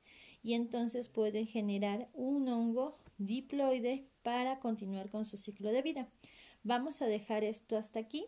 y 0.42 0.54
entonces 0.54 1.10
pueden 1.10 1.48
generar 1.48 2.06
un 2.14 2.48
hongo 2.50 2.98
diploide 3.18 4.08
para 4.22 4.60
continuar 4.60 5.10
con 5.10 5.26
su 5.26 5.38
ciclo 5.38 5.72
de 5.72 5.82
vida. 5.82 6.10
Vamos 6.64 7.02
a 7.02 7.08
dejar 7.08 7.44
esto 7.44 7.78
hasta 7.78 8.00
aquí. 8.00 8.26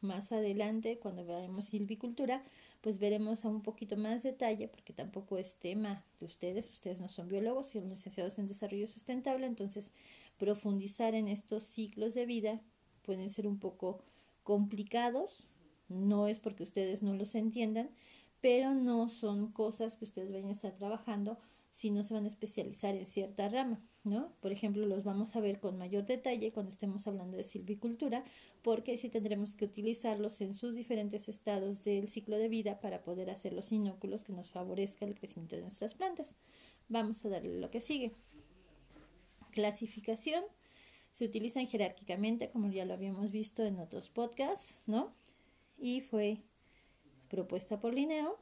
Más 0.00 0.32
adelante, 0.32 0.98
cuando 0.98 1.24
veamos 1.24 1.66
silvicultura, 1.66 2.42
pues 2.80 2.98
veremos 2.98 3.44
a 3.44 3.48
un 3.48 3.62
poquito 3.62 3.96
más 3.96 4.24
detalle, 4.24 4.66
porque 4.66 4.92
tampoco 4.92 5.38
es 5.38 5.56
tema 5.56 6.04
de 6.18 6.26
ustedes, 6.26 6.72
ustedes 6.72 7.00
no 7.00 7.08
son 7.08 7.28
biólogos, 7.28 7.68
son 7.68 7.88
licenciados 7.88 8.38
en 8.38 8.48
desarrollo 8.48 8.88
sustentable, 8.88 9.46
entonces 9.46 9.92
profundizar 10.38 11.14
en 11.14 11.28
estos 11.28 11.62
ciclos 11.62 12.14
de 12.14 12.26
vida 12.26 12.60
pueden 13.02 13.30
ser 13.30 13.46
un 13.46 13.60
poco 13.60 14.02
complicados, 14.42 15.48
no 15.92 16.28
es 16.28 16.40
porque 16.40 16.62
ustedes 16.62 17.02
no 17.02 17.14
los 17.14 17.34
entiendan, 17.34 17.90
pero 18.42 18.74
no 18.74 19.08
son 19.08 19.52
cosas 19.52 19.96
que 19.96 20.04
ustedes 20.04 20.32
vayan 20.32 20.48
a 20.48 20.52
estar 20.52 20.74
trabajando 20.74 21.38
si 21.70 21.90
no 21.90 22.02
se 22.02 22.12
van 22.12 22.24
a 22.24 22.28
especializar 22.28 22.94
en 22.96 23.06
cierta 23.06 23.48
rama, 23.48 23.80
¿no? 24.04 24.34
Por 24.40 24.52
ejemplo, 24.52 24.84
los 24.84 25.04
vamos 25.04 25.36
a 25.36 25.40
ver 25.40 25.58
con 25.58 25.78
mayor 25.78 26.04
detalle 26.04 26.52
cuando 26.52 26.70
estemos 26.70 27.06
hablando 27.06 27.36
de 27.36 27.44
silvicultura, 27.44 28.24
porque 28.60 28.98
sí 28.98 29.08
tendremos 29.08 29.54
que 29.54 29.64
utilizarlos 29.64 30.40
en 30.42 30.54
sus 30.54 30.74
diferentes 30.74 31.30
estados 31.30 31.82
del 31.84 32.08
ciclo 32.08 32.36
de 32.36 32.48
vida 32.48 32.80
para 32.80 33.02
poder 33.04 33.30
hacer 33.30 33.54
los 33.54 33.72
inóculos 33.72 34.22
que 34.22 34.34
nos 34.34 34.50
favorezcan 34.50 35.08
el 35.08 35.14
crecimiento 35.14 35.56
de 35.56 35.62
nuestras 35.62 35.94
plantas. 35.94 36.36
Vamos 36.88 37.24
a 37.24 37.30
darle 37.30 37.58
lo 37.58 37.70
que 37.70 37.80
sigue. 37.80 38.12
Clasificación. 39.50 40.44
Se 41.10 41.24
utilizan 41.24 41.66
jerárquicamente, 41.66 42.50
como 42.50 42.70
ya 42.70 42.84
lo 42.84 42.92
habíamos 42.92 43.30
visto 43.30 43.64
en 43.64 43.78
otros 43.78 44.10
podcasts, 44.10 44.82
¿no? 44.86 45.14
Y 45.82 46.00
fue 46.00 46.38
propuesta 47.28 47.80
por 47.80 47.92
Linneo 47.92 48.38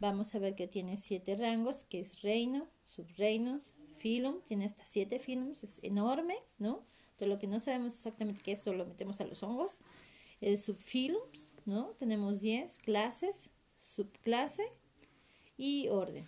Vamos 0.00 0.34
a 0.34 0.38
ver 0.38 0.54
que 0.54 0.66
tiene 0.66 0.96
siete 0.96 1.36
rangos, 1.36 1.84
que 1.84 2.00
es 2.00 2.22
reino, 2.22 2.66
subreinos, 2.82 3.74
filum, 3.98 4.40
tiene 4.42 4.64
hasta 4.64 4.82
siete 4.86 5.18
filums, 5.18 5.62
es 5.62 5.78
enorme, 5.82 6.36
¿no? 6.56 6.86
Todo 7.16 7.28
lo 7.28 7.38
que 7.38 7.46
no 7.46 7.60
sabemos 7.60 7.94
exactamente 7.94 8.40
qué 8.42 8.52
es, 8.52 8.60
esto 8.60 8.72
lo 8.72 8.86
metemos 8.86 9.20
a 9.20 9.26
los 9.26 9.42
hongos. 9.42 9.80
Es 10.40 10.64
subfilums, 10.64 11.52
¿no? 11.66 11.90
Tenemos 11.98 12.40
diez 12.40 12.78
clases, 12.78 13.50
subclase 13.76 14.72
y 15.58 15.88
orden. 15.88 16.26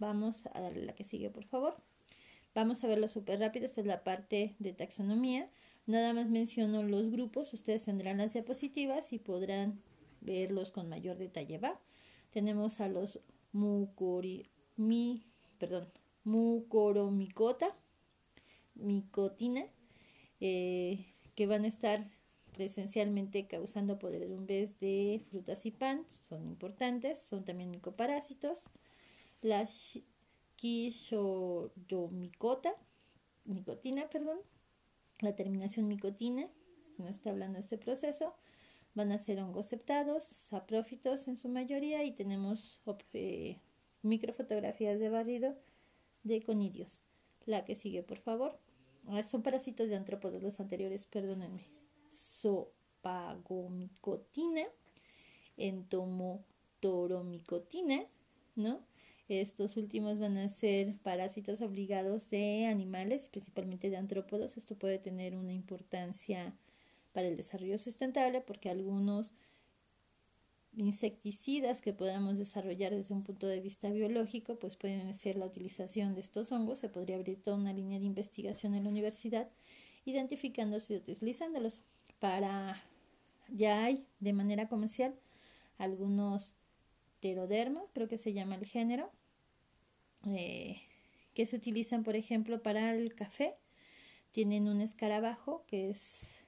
Vamos 0.00 0.46
a 0.46 0.60
darle 0.60 0.84
la 0.84 0.96
que 0.96 1.04
sigue, 1.04 1.30
por 1.30 1.44
favor. 1.44 1.80
Vamos 2.56 2.82
a 2.82 2.86
verlo 2.86 3.06
súper 3.06 3.38
rápido, 3.38 3.66
esta 3.66 3.82
es 3.82 3.86
la 3.86 4.02
parte 4.02 4.56
de 4.58 4.72
taxonomía. 4.72 5.44
Nada 5.84 6.14
más 6.14 6.30
menciono 6.30 6.82
los 6.82 7.10
grupos, 7.10 7.52
ustedes 7.52 7.84
tendrán 7.84 8.16
las 8.16 8.32
diapositivas 8.32 9.12
y 9.12 9.18
podrán 9.18 9.82
verlos 10.22 10.70
con 10.70 10.88
mayor 10.88 11.18
detalle, 11.18 11.58
¿va? 11.58 11.78
tenemos 12.30 12.80
a 12.80 12.88
los 12.88 13.20
mucori, 13.52 14.48
perdón, 15.58 15.92
mucoromicota, 16.24 17.68
micotina, 18.74 19.66
eh, 20.40 21.04
que 21.34 21.46
van 21.46 21.64
a 21.64 21.68
estar 21.68 22.10
presencialmente 22.52 23.46
causando 23.46 23.98
podredumbres 23.98 24.78
de 24.78 25.22
frutas 25.28 25.66
y 25.66 25.72
pan, 25.72 26.06
son 26.08 26.46
importantes, 26.46 27.20
son 27.20 27.44
también 27.44 27.70
micoparásitos. 27.70 28.70
Las 29.42 30.00
quishodomicota, 30.56 32.72
micotina, 33.44 34.10
perdón, 34.10 34.40
la 35.20 35.36
terminación 35.36 35.88
micotina, 35.88 36.46
no 36.98 37.08
está 37.08 37.30
hablando 37.30 37.54
de 37.54 37.60
este 37.60 37.78
proceso, 37.78 38.34
van 38.94 39.10
a 39.12 39.18
ser 39.18 39.40
hongos 39.40 39.66
septados, 39.66 40.24
saprófitos 40.24 41.28
en 41.28 41.36
su 41.36 41.48
mayoría 41.48 42.02
y 42.04 42.10
tenemos 42.12 42.82
eh, 43.12 43.60
microfotografías 44.02 44.98
de 44.98 45.10
barrido 45.10 45.56
de 46.22 46.42
conidios. 46.42 47.02
La 47.44 47.64
que 47.64 47.74
sigue, 47.74 48.02
por 48.02 48.18
favor. 48.18 48.58
Ah, 49.08 49.22
son 49.22 49.42
parásitos 49.42 49.88
de 49.88 49.96
antrópodos 49.96 50.42
los 50.42 50.60
anteriores, 50.60 51.04
perdónenme. 51.04 51.70
Sopagomicotina, 52.08 54.62
entomotoromicotina, 55.56 58.06
¿no? 58.56 58.84
Estos 59.28 59.76
últimos 59.76 60.20
van 60.20 60.36
a 60.36 60.48
ser 60.48 60.96
parásitos 60.98 61.60
obligados 61.60 62.30
de 62.30 62.66
animales, 62.66 63.28
principalmente 63.28 63.90
de 63.90 63.96
antrópodos. 63.96 64.56
Esto 64.56 64.78
puede 64.78 64.98
tener 64.98 65.36
una 65.36 65.52
importancia 65.52 66.56
para 67.12 67.26
el 67.26 67.36
desarrollo 67.36 67.76
sustentable 67.78 68.40
porque 68.40 68.70
algunos 68.70 69.32
insecticidas 70.76 71.80
que 71.80 71.92
podamos 71.92 72.38
desarrollar 72.38 72.92
desde 72.92 73.14
un 73.14 73.24
punto 73.24 73.46
de 73.48 73.60
vista 73.60 73.90
biológico, 73.90 74.58
pues 74.58 74.76
pueden 74.76 75.12
ser 75.14 75.36
la 75.36 75.46
utilización 75.46 76.14
de 76.14 76.20
estos 76.20 76.52
hongos. 76.52 76.78
Se 76.78 76.88
podría 76.88 77.16
abrir 77.16 77.42
toda 77.42 77.56
una 77.56 77.72
línea 77.72 77.98
de 77.98 78.04
investigación 78.04 78.74
en 78.74 78.84
la 78.84 78.90
universidad, 78.90 79.50
identificándose 80.04 80.94
y 80.94 80.96
utilizándolos. 80.98 81.80
Para 82.20 82.80
ya 83.48 83.84
hay 83.84 84.06
de 84.20 84.32
manera 84.32 84.68
comercial 84.68 85.18
algunos 85.78 86.54
pterodermas, 87.20 87.90
creo 87.92 88.08
que 88.08 88.18
se 88.18 88.32
llama 88.32 88.54
el 88.56 88.66
género, 88.66 89.10
eh, 90.26 90.80
que 91.34 91.46
se 91.46 91.56
utilizan, 91.56 92.04
por 92.04 92.16
ejemplo, 92.16 92.62
para 92.62 92.94
el 92.94 93.14
café. 93.14 93.54
Tienen 94.30 94.68
un 94.68 94.80
escarabajo 94.80 95.64
que 95.66 95.90
es 95.90 96.46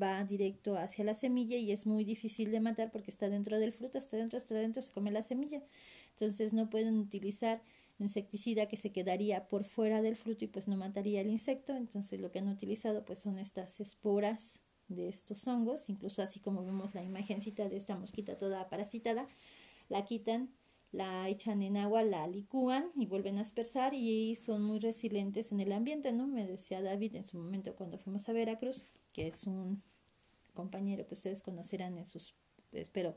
va 0.00 0.24
directo 0.24 0.76
hacia 0.76 1.04
la 1.04 1.14
semilla 1.14 1.56
y 1.56 1.72
es 1.72 1.86
muy 1.86 2.04
difícil 2.04 2.50
de 2.50 2.60
matar 2.60 2.90
porque 2.90 3.10
está 3.10 3.28
dentro 3.28 3.58
del 3.58 3.72
fruto, 3.72 3.98
está 3.98 4.16
dentro, 4.16 4.38
está 4.38 4.54
dentro, 4.54 4.82
se 4.82 4.92
come 4.92 5.10
la 5.10 5.22
semilla. 5.22 5.62
Entonces 6.10 6.52
no 6.52 6.68
pueden 6.68 6.98
utilizar 6.98 7.62
insecticida 7.98 8.66
que 8.66 8.76
se 8.76 8.92
quedaría 8.92 9.48
por 9.48 9.64
fuera 9.64 10.02
del 10.02 10.16
fruto 10.16 10.44
y 10.44 10.48
pues 10.48 10.68
no 10.68 10.76
mataría 10.76 11.20
el 11.20 11.28
insecto. 11.28 11.74
Entonces 11.76 12.20
lo 12.20 12.30
que 12.30 12.40
han 12.40 12.48
utilizado 12.48 13.04
pues 13.04 13.20
son 13.20 13.38
estas 13.38 13.80
esporas 13.80 14.62
de 14.88 15.08
estos 15.08 15.46
hongos, 15.46 15.88
incluso 15.90 16.22
así 16.22 16.40
como 16.40 16.64
vemos 16.64 16.94
la 16.94 17.02
imagencita 17.02 17.68
de 17.68 17.76
esta 17.76 17.96
mosquita 17.96 18.38
toda 18.38 18.68
parasitada, 18.70 19.28
la 19.88 20.04
quitan 20.04 20.50
la 20.92 21.28
echan 21.28 21.62
en 21.62 21.76
agua, 21.76 22.02
la 22.02 22.26
licúan 22.26 22.90
y 22.96 23.06
vuelven 23.06 23.38
a 23.38 23.42
aspersar 23.42 23.92
y 23.94 24.36
son 24.36 24.62
muy 24.62 24.78
resilientes 24.78 25.52
en 25.52 25.60
el 25.60 25.72
ambiente, 25.72 26.12
¿no? 26.12 26.26
Me 26.26 26.46
decía 26.46 26.80
David 26.80 27.16
en 27.16 27.24
su 27.24 27.38
momento 27.38 27.74
cuando 27.76 27.98
fuimos 27.98 28.28
a 28.28 28.32
Veracruz, 28.32 28.84
que 29.12 29.28
es 29.28 29.46
un 29.46 29.82
compañero 30.54 31.06
que 31.06 31.14
ustedes 31.14 31.42
conocerán 31.42 31.98
en 31.98 32.06
sus, 32.06 32.34
espero, 32.72 33.16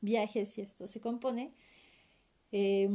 viajes 0.00 0.56
y 0.58 0.60
esto 0.60 0.86
se 0.86 1.00
compone, 1.00 1.50
eh, 2.52 2.88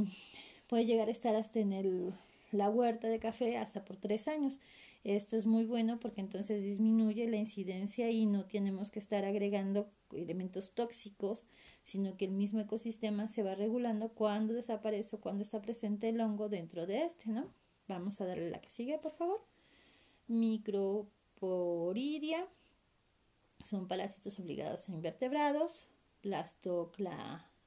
puede 0.68 0.86
llegar 0.86 1.10
a 1.10 1.12
estar 1.12 1.36
hasta 1.36 1.60
en 1.60 1.74
el, 1.74 2.14
la 2.52 2.70
huerta 2.70 3.10
de 3.10 3.20
café 3.20 3.58
hasta 3.58 3.84
por 3.84 3.98
tres 3.98 4.30
años. 4.30 4.62
Esto 5.04 5.36
es 5.36 5.46
muy 5.46 5.66
bueno 5.66 6.00
porque 6.00 6.22
entonces 6.22 6.64
disminuye 6.64 7.30
la 7.30 7.36
incidencia 7.36 8.10
y 8.10 8.26
no 8.26 8.46
tenemos 8.46 8.90
que 8.90 9.00
estar 9.00 9.26
agregando 9.26 9.92
elementos 10.14 10.74
tóxicos, 10.74 11.46
sino 11.82 12.16
que 12.16 12.24
el 12.26 12.32
mismo 12.32 12.62
ecosistema 12.62 13.28
se 13.28 13.44
va 13.44 13.56
regulando 13.56 14.14
cuando 14.14 14.54
desaparece 14.54 15.18
o 15.18 15.22
cuando 15.22 15.44
está 15.44 15.62
presente 15.62 16.08
el 16.08 16.22
hongo 16.22 16.48
dentro 16.48 16.88
de 16.88 17.04
este, 17.04 17.30
¿no? 17.30 17.46
Vamos 17.88 18.22
a 18.22 18.26
darle 18.26 18.50
la 18.50 18.62
que 18.62 18.70
sigue, 18.70 18.98
por 18.98 19.12
favor. 19.14 19.46
Microporidia 20.28 22.48
son 23.60 23.90
parásitos 23.90 24.40
obligados 24.40 24.88
a 24.88 24.94
invertebrados. 24.94 25.90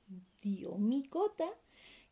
Plastocladiomicota 0.07 1.47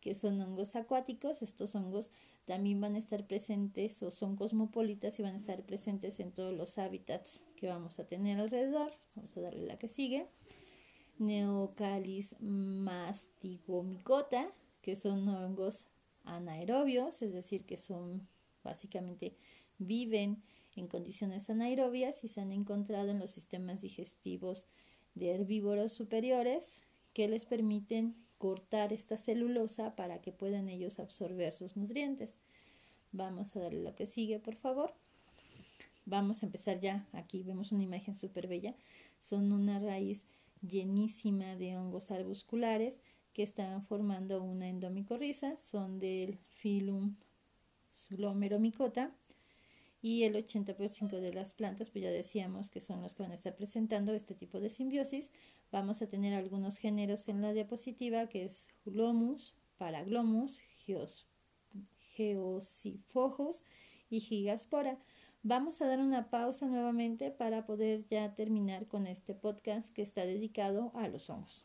que 0.05 0.15
son 0.15 0.39
hongos 0.41 0.77
acuáticos. 0.77 1.41
Estos 1.41 1.75
hongos 1.75 2.11
también 2.45 2.79
van 2.79 2.95
a 2.95 2.99
estar 2.99 3.27
presentes 3.27 4.03
o 4.03 4.11
son 4.11 4.37
cosmopolitas 4.37 5.19
y 5.19 5.23
van 5.23 5.33
a 5.33 5.39
estar 5.39 5.65
presentes 5.65 6.21
en 6.21 6.31
todos 6.31 6.53
los 6.53 6.77
hábitats 6.77 7.47
que 7.57 7.69
vamos 7.69 7.99
a 7.99 8.07
tener 8.07 8.39
alrededor. 8.39 8.93
Vamos 9.15 9.35
a 9.37 9.41
darle 9.41 9.65
la 9.65 9.79
que 9.79 9.89
sigue. 9.89 10.29
Neocalis 11.19 12.37
mastigomicota, 12.41 14.53
que 14.83 14.95
son 14.95 15.27
hongos 15.27 15.87
anaerobios, 16.25 17.23
es 17.23 17.33
decir, 17.33 17.65
que 17.65 17.79
son 17.79 18.29
básicamente 18.63 19.35
viven 19.79 20.43
en 20.77 20.87
condiciones 20.87 21.49
anaerobias 21.49 22.25
y 22.25 22.29
se 22.29 22.43
han 22.43 22.53
encontrado 22.53 23.09
en 23.09 23.21
los 23.21 23.31
sistemas 23.31 23.81
digestivos 23.81 24.67
de 25.15 25.31
herbívoros 25.31 25.93
superiores 25.93 26.87
que 27.15 27.29
les 27.29 27.47
permiten 27.47 28.15
cortar 28.37 28.93
esta 28.93 29.17
celulosa 29.17 29.97
para 29.97 30.21
que 30.21 30.33
puedan 30.33 30.69
ellos 30.69 30.99
absorber 30.99 31.53
sus 31.53 31.77
nutrientes. 31.77 32.39
Vamos 33.13 33.57
a 33.57 33.61
darle 33.61 33.83
lo 33.83 33.95
que 33.95 34.05
sigue, 34.05 34.39
por 34.41 34.57
favor. 34.57 34.93
Vamos 36.05 36.43
a 36.43 36.47
empezar 36.47 36.81
ya. 36.81 37.09
Aquí 37.13 37.43
vemos 37.43 37.73
una 37.73 37.85
imagen 37.85 38.15
súper 38.15 38.49
bella. 38.49 38.75
Son 39.19 39.53
una 39.53 39.79
raíz 39.79 40.27
llenísima 40.61 41.57
de 41.57 41.79
hongos 41.79 42.11
arbusculares 42.11 43.01
que 43.33 43.43
están 43.43 43.87
formando 43.87 44.43
una 44.43 44.69
endomicorriza. 44.69 45.57
Son 45.57 45.99
del 45.99 46.39
filum 46.51 47.15
glomeromicota 48.11 49.15
y 50.05 50.25
el 50.25 50.35
80% 50.35 51.19
de 51.19 51.33
las 51.33 51.55
plantas, 51.55 51.89
pues 51.89 52.05
ya 52.05 52.11
decíamos 52.11 52.69
que 52.69 52.83
son 52.83 53.01
los 53.01 53.15
que 53.15 53.23
van 53.23 53.33
a 53.33 53.37
estar 53.37 53.57
presentando 53.57 54.13
este 54.13 54.35
tipo 54.35 54.61
de 54.61 54.69
simbiosis. 54.69 55.33
Vamos 55.73 56.03
a 56.03 56.07
tener 56.07 56.35
algunos 56.35 56.77
géneros 56.77 57.27
en 57.29 57.41
la 57.41 57.55
diapositiva, 57.55 58.29
que 58.29 58.45
es 58.45 58.69
Glomus, 58.85 59.57
Paraglomus, 59.79 60.61
Geosifojos 62.15 63.65
y 64.11 64.21
Gigaspora. 64.21 64.99
Vamos 65.43 65.81
a 65.81 65.89
dar 65.89 66.01
una 66.01 66.29
pausa 66.29 66.69
nuevamente 66.69 67.31
para 67.31 67.65
poder 67.65 68.07
ya 68.07 68.35
terminar 68.35 68.87
con 68.87 69.07
este 69.07 69.35
podcast 69.35 69.91
que 69.95 70.03
está 70.03 70.27
dedicado 70.27 70.93
a 70.97 71.09
los 71.09 71.31
hongos. 71.31 71.65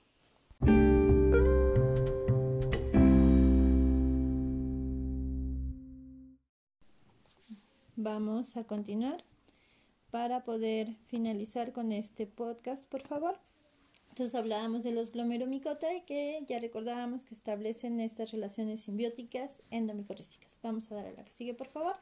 Vamos 8.02 8.56
a 8.56 8.64
continuar 8.64 9.26
para 10.10 10.46
poder 10.46 10.96
finalizar 11.08 11.74
con 11.74 11.92
este 11.92 12.26
podcast, 12.28 12.88
por 12.90 13.02
favor. 13.02 13.38
Entonces 14.08 14.36
hablábamos 14.36 14.84
de 14.84 14.94
los 14.94 15.12
glomeromicota 15.12 15.86
que 16.06 16.42
ya 16.48 16.60
recordábamos 16.60 17.26
que 17.26 17.36
establecen 17.36 18.00
estas 18.00 18.32
relaciones 18.32 18.80
simbióticas 18.80 19.64
endomicorrísticas. 19.70 20.60
Vamos 20.64 20.90
a 20.90 20.96
dar 20.96 21.08
a 21.08 21.12
la 21.12 21.26
que 21.26 21.34
sigue, 21.34 21.54
por 21.54 21.68
favor. 21.68 21.98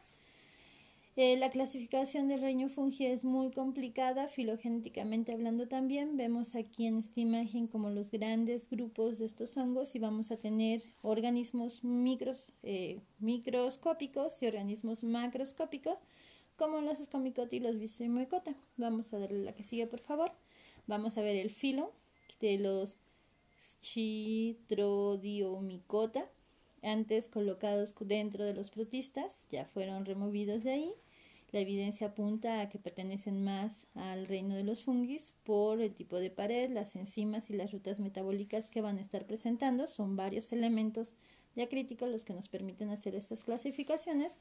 Eh, 1.20 1.36
la 1.38 1.50
clasificación 1.50 2.28
del 2.28 2.42
reino 2.42 2.70
fungi 2.70 3.08
es 3.08 3.26
muy 3.26 3.50
complicada, 3.50 4.28
filogenéticamente 4.28 5.32
hablando 5.32 5.68
también. 5.68 6.16
Vemos 6.16 6.54
aquí 6.54 6.86
en 6.86 7.00
esta 7.00 7.20
imagen 7.20 7.66
como 7.66 7.90
los 7.90 8.12
grandes 8.12 8.70
grupos 8.70 9.18
de 9.18 9.26
estos 9.26 9.58
hongos 9.58 9.96
y 9.96 10.00
vamos 10.00 10.30
a 10.30 10.38
tener 10.38 10.84
organismos 11.02 11.82
eh, 12.62 13.02
microscópicos 13.18 14.44
y 14.44 14.46
organismos 14.46 15.04
macroscópicos 15.04 16.04
como 16.56 16.82
los 16.82 17.00
escomicota 17.00 17.56
y 17.56 17.62
los 17.62 17.80
bicimoicota. 17.80 18.56
Vamos 18.76 19.12
a 19.12 19.18
darle 19.18 19.44
la 19.44 19.56
que 19.56 19.64
sigue, 19.64 19.88
por 19.88 20.02
favor. 20.02 20.34
Vamos 20.86 21.18
a 21.18 21.24
ver 21.24 21.36
el 21.36 21.50
filo 21.50 21.94
de 22.42 22.60
los 22.60 23.00
chitrodiomicota, 23.82 26.30
antes 26.84 27.28
colocados 27.28 27.96
dentro 28.02 28.46
de 28.46 28.54
los 28.54 28.70
protistas, 28.70 29.48
ya 29.50 29.66
fueron 29.66 30.06
removidos 30.06 30.64
de 30.64 30.74
ahí 30.74 30.94
la 31.52 31.60
evidencia 31.60 32.08
apunta 32.08 32.62
a 32.62 32.70
que 32.70 32.78
pertenecen 32.78 33.44
más 33.44 33.88
al 33.96 34.28
reino 34.28 34.56
de 34.56 34.64
los 34.64 34.84
fungis 34.84 35.34
por 35.44 35.82
el 35.82 35.96
tipo 35.96 36.20
de 36.20 36.30
pared, 36.30 36.70
las 36.72 36.96
enzimas 36.96 37.50
y 37.50 37.54
las 37.54 37.72
rutas 37.72 38.00
metabólicas 38.00 38.70
que 38.70 38.82
van 38.82 38.98
a 38.98 39.02
estar 39.02 39.26
presentando. 39.26 39.88
Son 39.88 40.16
varios 40.16 40.52
elementos 40.52 41.16
diacríticos 41.56 42.10
los 42.10 42.26
que 42.26 42.34
nos 42.34 42.50
permiten 42.50 42.90
hacer 42.90 43.16
estas 43.16 43.44
clasificaciones 43.44 44.40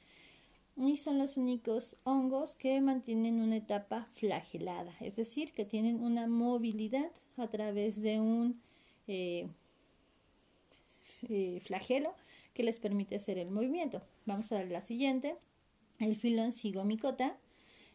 y 0.77 0.97
son 0.99 1.19
los 1.19 1.37
únicos 1.37 1.97
hongos 2.05 2.55
que 2.55 2.81
mantienen 2.81 3.41
una 3.41 3.57
etapa 3.57 4.09
flagelada, 4.15 4.93
es 5.01 5.17
decir, 5.17 5.53
que 5.53 5.65
tienen 5.65 6.03
una 6.03 6.27
movilidad 6.27 7.11
a 7.39 7.49
través 7.49 8.03
de 8.03 8.21
un 8.21 8.61
eh, 9.07 9.49
eh, 11.29 11.61
flagelo 11.65 12.15
que 12.53 12.63
les 12.63 12.79
permite 12.79 13.17
hacer 13.17 13.39
el 13.39 13.51
movimiento. 13.51 14.03
Vamos 14.27 14.53
a 14.53 14.57
dar 14.57 14.67
la 14.67 14.83
siguiente. 14.83 15.37
El 15.99 16.15
filón 16.17 16.53
cigomicota 16.53 17.39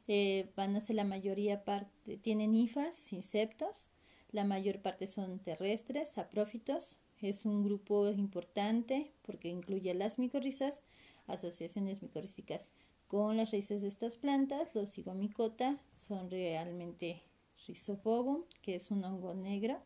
eh, 0.08 0.52
van 0.56 0.76
a 0.76 0.82
ser 0.82 0.96
la 0.96 1.04
mayoría 1.04 1.64
parte, 1.64 2.18
tienen 2.18 2.56
hifas, 2.56 3.14
insectos, 3.14 3.92
la 4.32 4.44
mayor 4.44 4.82
parte 4.82 5.06
son 5.06 5.40
terrestres, 5.40 6.10
saprófitos, 6.10 6.98
es 7.22 7.46
un 7.46 7.64
grupo 7.64 8.10
importante 8.10 9.12
porque 9.22 9.50
incluye 9.50 9.94
las 9.94 10.18
micorrizas, 10.18 10.82
asociaciones 11.28 12.02
micorrísticas 12.02 12.72
con 13.08 13.38
las 13.38 13.52
raíces 13.52 13.84
de 13.84 13.90
estas 13.90 14.18
plantas. 14.18 14.74
Los 14.74 14.92
cigomicota 14.92 15.80
son 15.94 16.32
realmente 16.32 17.22
Rhizopobum, 17.68 18.44
que 18.64 18.76
es 18.76 18.90
un 18.90 19.04
hongo 19.04 19.36
negro 19.36 19.84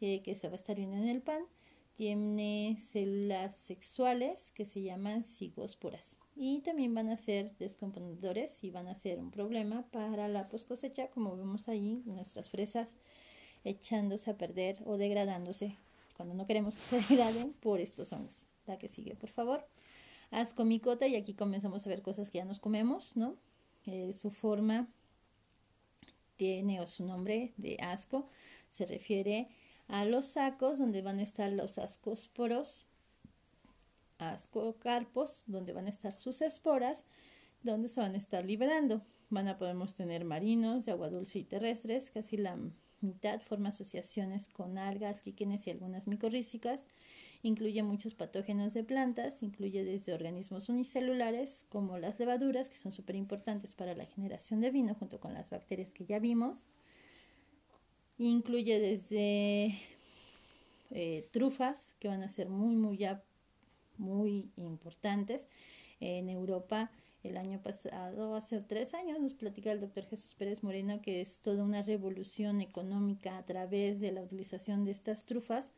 eh, 0.00 0.22
que 0.22 0.34
se 0.34 0.48
va 0.48 0.54
a 0.54 0.56
estar 0.56 0.76
viendo 0.76 0.96
en 0.96 1.08
el 1.08 1.20
pan. 1.20 1.42
Tiene 1.92 2.76
células 2.78 3.54
sexuales 3.54 4.50
que 4.52 4.64
se 4.64 4.82
llaman 4.82 5.24
cigosporas 5.24 6.16
y 6.34 6.60
también 6.60 6.94
van 6.94 7.10
a 7.10 7.16
ser 7.16 7.56
descomponedores 7.58 8.62
y 8.64 8.70
van 8.70 8.88
a 8.88 8.94
ser 8.94 9.18
un 9.18 9.30
problema 9.30 9.86
para 9.90 10.28
la 10.28 10.48
post 10.48 10.66
cosecha 10.66 11.08
como 11.10 11.36
vemos 11.36 11.68
ahí 11.68 12.02
nuestras 12.06 12.48
fresas 12.48 12.96
echándose 13.64 14.30
a 14.30 14.36
perder 14.36 14.82
o 14.86 14.96
degradándose 14.96 15.76
cuando 16.16 16.34
no 16.34 16.46
queremos 16.46 16.76
que 16.76 16.82
se 16.82 17.00
degraden 17.08 17.52
por 17.54 17.80
estos 17.80 18.12
hongos. 18.12 18.46
La 18.66 18.78
que 18.78 18.88
sigue, 18.88 19.14
por 19.14 19.30
favor. 19.30 19.66
Ascomicota 20.30 21.06
y 21.06 21.16
aquí 21.16 21.34
comenzamos 21.34 21.86
a 21.86 21.90
ver 21.90 22.02
cosas 22.02 22.30
que 22.30 22.38
ya 22.38 22.44
nos 22.44 22.60
comemos, 22.60 23.16
¿no? 23.16 23.36
Eh, 23.86 24.12
su 24.12 24.30
forma 24.30 24.88
tiene 26.36 26.80
o 26.80 26.86
su 26.86 27.04
nombre 27.04 27.52
de 27.56 27.76
asco 27.80 28.28
se 28.68 28.86
refiere 28.86 29.48
a 29.88 30.04
los 30.04 30.24
sacos 30.26 30.78
donde 30.78 31.02
van 31.02 31.18
a 31.18 31.22
estar 31.22 31.50
los 31.52 31.78
ascosporos 31.78 32.86
ascocarpos, 34.30 35.44
donde 35.46 35.72
van 35.72 35.86
a 35.86 35.90
estar 35.90 36.14
sus 36.14 36.42
esporas, 36.42 37.06
donde 37.62 37.88
se 37.88 38.00
van 38.00 38.14
a 38.14 38.18
estar 38.18 38.44
liberando. 38.44 39.04
Van 39.30 39.48
a 39.48 39.56
podemos 39.56 39.94
tener 39.94 40.24
marinos, 40.24 40.84
de 40.84 40.92
agua 40.92 41.10
dulce 41.10 41.38
y 41.38 41.44
terrestres, 41.44 42.10
casi 42.10 42.36
la 42.36 42.58
mitad 43.00 43.40
forma 43.40 43.70
asociaciones 43.70 44.48
con 44.48 44.78
algas, 44.78 45.26
líquenes 45.26 45.66
y 45.66 45.70
algunas 45.70 46.06
micorrízicas. 46.06 46.86
Incluye 47.42 47.82
muchos 47.82 48.14
patógenos 48.14 48.74
de 48.74 48.84
plantas, 48.84 49.42
incluye 49.42 49.84
desde 49.84 50.14
organismos 50.14 50.68
unicelulares 50.68 51.66
como 51.68 51.98
las 51.98 52.18
levaduras, 52.18 52.68
que 52.68 52.76
son 52.76 52.92
súper 52.92 53.16
importantes 53.16 53.74
para 53.74 53.94
la 53.94 54.06
generación 54.06 54.60
de 54.60 54.70
vino, 54.70 54.94
junto 54.94 55.18
con 55.18 55.34
las 55.34 55.50
bacterias 55.50 55.92
que 55.92 56.06
ya 56.06 56.20
vimos. 56.20 56.64
Incluye 58.18 58.78
desde 58.78 59.74
eh, 60.90 61.28
trufas, 61.32 61.96
que 61.98 62.08
van 62.08 62.22
a 62.22 62.28
ser 62.28 62.48
muy, 62.48 62.76
muy 62.76 62.96
ya 62.98 63.24
muy 63.98 64.50
importantes. 64.56 65.48
En 66.00 66.28
Europa, 66.28 66.90
el 67.22 67.36
año 67.36 67.62
pasado, 67.62 68.34
hace 68.34 68.60
tres 68.60 68.94
años, 68.94 69.20
nos 69.20 69.34
platica 69.34 69.70
el 69.72 69.80
doctor 69.80 70.04
Jesús 70.06 70.34
Pérez 70.34 70.62
Moreno 70.62 71.00
que 71.00 71.20
es 71.20 71.40
toda 71.40 71.62
una 71.62 71.82
revolución 71.82 72.60
económica 72.60 73.38
a 73.38 73.44
través 73.44 74.00
de 74.00 74.12
la 74.12 74.22
utilización 74.22 74.84
de 74.84 74.90
estas 74.90 75.24
trufas 75.24 75.72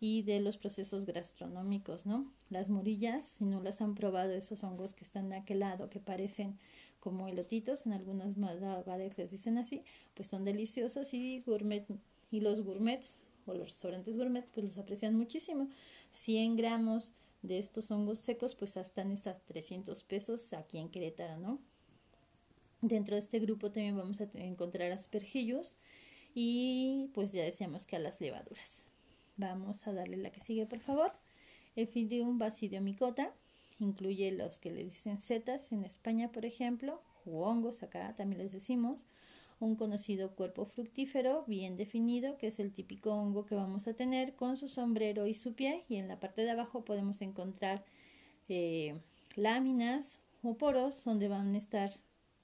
y 0.00 0.22
de 0.22 0.40
los 0.40 0.56
procesos 0.56 1.06
gastronómicos, 1.06 2.06
¿no? 2.06 2.30
Las 2.50 2.68
morillas, 2.68 3.24
si 3.24 3.44
no 3.44 3.60
las 3.60 3.80
han 3.80 3.94
probado, 3.94 4.34
esos 4.34 4.62
hongos 4.62 4.92
que 4.92 5.04
están 5.04 5.30
de 5.30 5.36
aquel 5.36 5.60
lado, 5.60 5.88
que 5.88 6.00
parecen 6.00 6.58
como 7.00 7.28
elotitos, 7.28 7.86
en 7.86 7.92
algunas 7.92 8.36
lugares 8.36 9.18
les 9.18 9.30
dicen 9.30 9.58
así, 9.58 9.80
pues 10.14 10.28
son 10.28 10.44
deliciosos 10.44 11.14
y 11.14 11.42
gourmet, 11.46 11.86
y 12.30 12.40
los 12.40 12.62
gourmets 12.62 13.24
o 13.46 13.54
los 13.54 13.68
restaurantes 13.68 14.16
gourmet 14.16 14.46
pues 14.52 14.64
los 14.64 14.78
aprecian 14.78 15.14
muchísimo. 15.14 15.68
100 16.10 16.56
gramos 16.56 17.12
de 17.44 17.58
estos 17.58 17.90
hongos 17.90 18.18
secos, 18.20 18.54
pues 18.54 18.76
hasta 18.78 19.02
en 19.02 19.10
estas 19.10 19.44
300 19.44 20.02
pesos 20.04 20.52
aquí 20.54 20.78
en 20.78 20.88
Querétaro, 20.88 21.38
¿no? 21.38 21.60
Dentro 22.80 23.16
de 23.16 23.20
este 23.20 23.38
grupo 23.38 23.70
también 23.70 23.96
vamos 23.96 24.20
a 24.20 24.28
encontrar 24.34 24.90
aspergillos 24.92 25.76
y 26.34 27.10
pues 27.12 27.32
ya 27.32 27.42
decíamos 27.44 27.84
que 27.84 27.96
a 27.96 27.98
las 27.98 28.20
levaduras. 28.20 28.88
Vamos 29.36 29.86
a 29.86 29.92
darle 29.92 30.16
la 30.16 30.30
que 30.30 30.40
sigue, 30.40 30.66
por 30.66 30.80
favor. 30.80 31.12
Efidium 31.76 32.38
basidiomicota 32.38 33.34
incluye 33.78 34.32
los 34.32 34.58
que 34.58 34.70
les 34.70 34.86
dicen 34.86 35.20
setas 35.20 35.70
en 35.70 35.84
España, 35.84 36.32
por 36.32 36.46
ejemplo, 36.46 37.02
o 37.26 37.44
hongos 37.44 37.82
acá 37.82 38.14
también 38.16 38.40
les 38.40 38.52
decimos 38.52 39.06
un 39.60 39.76
conocido 39.76 40.34
cuerpo 40.34 40.64
fructífero 40.64 41.44
bien 41.46 41.76
definido, 41.76 42.36
que 42.36 42.48
es 42.48 42.58
el 42.60 42.72
típico 42.72 43.12
hongo 43.12 43.46
que 43.46 43.54
vamos 43.54 43.86
a 43.88 43.94
tener 43.94 44.34
con 44.34 44.56
su 44.56 44.68
sombrero 44.68 45.26
y 45.26 45.34
su 45.34 45.54
pie, 45.54 45.84
y 45.88 45.96
en 45.96 46.08
la 46.08 46.20
parte 46.20 46.42
de 46.42 46.50
abajo 46.50 46.84
podemos 46.84 47.22
encontrar 47.22 47.84
eh, 48.48 49.00
láminas 49.36 50.20
o 50.42 50.56
poros 50.56 51.04
donde 51.04 51.28
van 51.28 51.54
a 51.54 51.58
estar 51.58 51.98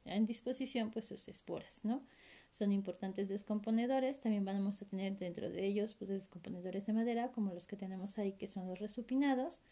en 0.05 0.25
disposición 0.25 0.91
pues 0.91 1.07
sus 1.07 1.29
esporas, 1.29 1.85
¿no? 1.85 2.03
Son 2.51 2.73
importantes 2.73 3.29
descomponedores, 3.29 4.21
también 4.21 4.45
vamos 4.45 4.83
a 4.83 4.87
tener 4.87 5.19
dentro 5.19 5.51
de 5.51 5.67
ellos 5.67 5.95
pues 5.95 6.11
descomponedores 6.11 6.87
de 6.87 6.93
madera 6.93 7.31
como 7.31 7.55
los 7.55 7.67
que 7.67 7.77
tenemos 7.77 8.19
ahí 8.19 8.33
que 8.33 8.49
son 8.49 8.67
los 8.67 8.79
resupinados. 8.79 9.63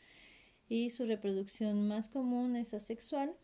Y 0.68 0.90
su 0.90 1.07
reproducción 1.07 1.88
más 1.88 2.09
común 2.09 2.55
es 2.55 2.74
asexual 2.74 3.35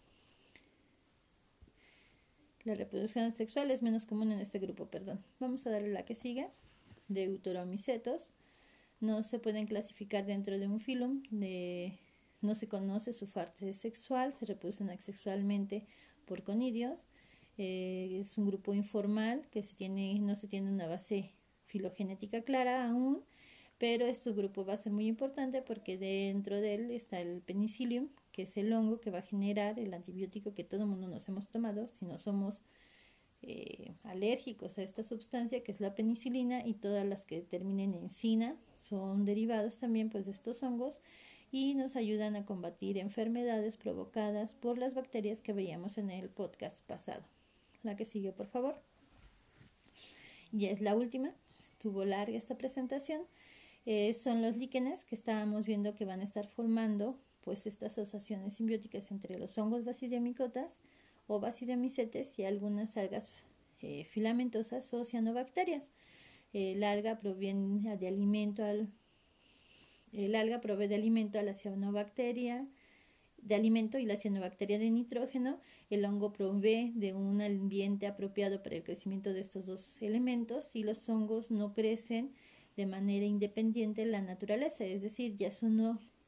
la 2.65 2.75
reproducción 2.75 3.33
sexual 3.33 3.71
es 3.71 3.83
menos 3.83 4.07
común 4.07 4.33
en 4.33 4.41
este 4.41 4.59
grupo, 4.59 4.91
perdón. 4.91 5.23
Vamos 5.39 5.67
a 5.67 5.71
darle 5.71 5.91
la 5.91 6.05
que 6.05 6.15
sigue. 6.15 6.49
Deuteromicetos. 7.09 8.33
No 9.01 9.23
se 9.23 9.39
pueden 9.39 9.67
clasificar 9.67 10.25
dentro 10.25 10.59
de 10.59 10.67
un 10.67 10.81
filum. 10.81 11.23
De, 11.31 11.99
no 12.41 12.55
se 12.55 12.69
conoce 12.69 13.13
su 13.13 13.31
parte 13.31 13.75
sexual, 13.75 14.33
se 14.33 14.47
reproducen 14.47 14.89
asexualmente 14.91 15.85
por 16.25 16.43
conidios. 16.43 17.07
Eh, 17.59 18.19
es 18.21 18.39
un 18.39 18.47
grupo 18.47 18.75
informal 18.75 19.47
que 19.51 19.63
se 19.63 19.77
tiene, 19.77 20.19
no 20.21 20.35
se 20.35 20.49
tiene 20.49 20.71
una 20.71 20.87
base 20.87 21.33
filogenética 21.67 22.43
clara 22.43 22.89
aún, 22.89 23.25
pero 23.79 24.07
este 24.07 24.33
grupo 24.33 24.65
va 24.65 24.75
a 24.75 24.79
ser 24.79 24.93
muy 24.93 25.07
importante 25.07 25.63
porque 25.63 25.99
dentro 25.99 26.61
de 26.61 26.75
él 26.75 26.91
está 26.91 27.21
el 27.21 27.43
penicillium, 27.43 28.09
que 28.35 28.43
es 28.43 28.57
el 28.57 28.73
hongo 28.73 29.01
que 29.01 29.13
va 29.13 29.21
a 29.21 29.23
generar 29.23 29.79
el 29.79 29.95
antibiótico 29.95 30.55
que 30.55 30.65
todo 30.65 30.83
el 30.83 30.89
mundo 30.89 31.07
nos 31.07 31.29
hemos 31.29 31.47
tomado 31.47 31.87
si 31.87 32.05
no 32.05 32.19
somos 32.19 32.65
eh, 33.43 33.95
alérgicos 34.03 34.77
a 34.77 34.83
esta 34.83 35.05
sustancia 35.05 35.63
que 35.63 35.71
es 35.71 35.79
la 35.79 35.95
penicilina 35.95 36.67
y 36.67 36.75
todas 36.75 37.07
las 37.07 37.25
que 37.25 37.43
terminen 37.43 37.95
en 37.95 38.11
cina 38.11 38.57
son 38.77 39.25
derivados 39.25 39.79
también 39.79 40.11
pues 40.11 40.27
de 40.27 40.33
estos 40.33 40.65
hongos 40.65 41.01
y 41.53 41.75
nos 41.77 41.95
ayudan 41.95 42.35
a 42.35 42.45
combatir 42.45 42.99
enfermedades 42.99 43.77
provocadas 43.77 44.57
por 44.57 44.79
las 44.79 44.95
bacterias 44.95 45.41
que 45.41 45.53
veíamos 45.53 45.97
en 45.99 46.11
el 46.11 46.29
podcast 46.29 46.85
pasado. 46.85 47.23
La 47.85 47.95
que 47.95 48.05
sigue, 48.05 48.33
por 48.33 48.49
favor. 48.49 48.83
Y 50.51 50.67
es 50.67 50.81
la 50.81 50.97
última. 50.97 51.33
Estuvo 51.57 52.05
larga 52.05 52.37
esta 52.37 52.59
presentación. 52.59 53.23
Eh, 53.87 54.13
son 54.15 54.43
los 54.43 54.57
líquenes 54.57 55.05
que 55.05 55.15
estábamos 55.15 55.65
viendo 55.65 55.95
que 55.95 56.05
van 56.05 56.19
a 56.21 56.25
estar 56.25 56.49
formando 56.49 57.21
pues 57.45 57.67
estas 57.67 57.99
asociaciones 57.99 58.55
simbióticas 58.55 59.11
entre 59.11 59.39
los 59.39 59.59
hongos 59.59 59.85
basidiamicotas 59.85 60.81
o 61.27 61.41
basidiamicetes 61.41 62.39
y 62.39 62.45
algunas 62.45 62.97
algas 62.97 63.31
eh, 63.81 64.05
filamentosas 64.05 64.93
o 64.95 65.05
cianobacterias. 65.05 65.91
El 66.53 66.83
alga 66.85 67.19
proviene 67.19 67.97
de 67.97 68.09
alimento 68.09 68.65
al 68.65 68.89
el 70.13 70.37
alga 70.37 70.61
provee 70.61 70.87
de 70.87 70.95
alimento 70.95 71.41
a 71.41 71.43
la 71.43 71.55
cianobacteria 71.55 72.69
de 73.39 73.55
alimento 73.57 73.99
y 73.99 74.05
la 74.07 74.17
cianobacteria 74.17 74.79
de 74.79 74.91
nitrógeno. 74.91 75.61
El 75.91 76.05
hongo 76.05 76.33
provee 76.33 76.93
de 76.95 77.13
un 77.13 77.43
ambiente 77.43 78.07
apropiado 78.07 78.63
para 78.63 78.77
el 78.77 78.85
crecimiento 78.85 79.33
de 79.33 79.41
estos 79.41 79.67
dos 79.67 80.01
elementos 80.01 80.77
y 80.77 80.83
los 80.83 81.09
hongos 81.09 81.51
no 81.51 81.75
crecen 81.75 82.33
de 82.77 82.87
manera 82.87 83.27
independiente 83.27 84.03
en 84.03 84.13
la 84.13 84.23
naturaleza, 84.23 84.85
es 84.85 85.03
decir, 85.03 85.37
ya 85.37 85.51
son 85.51 85.77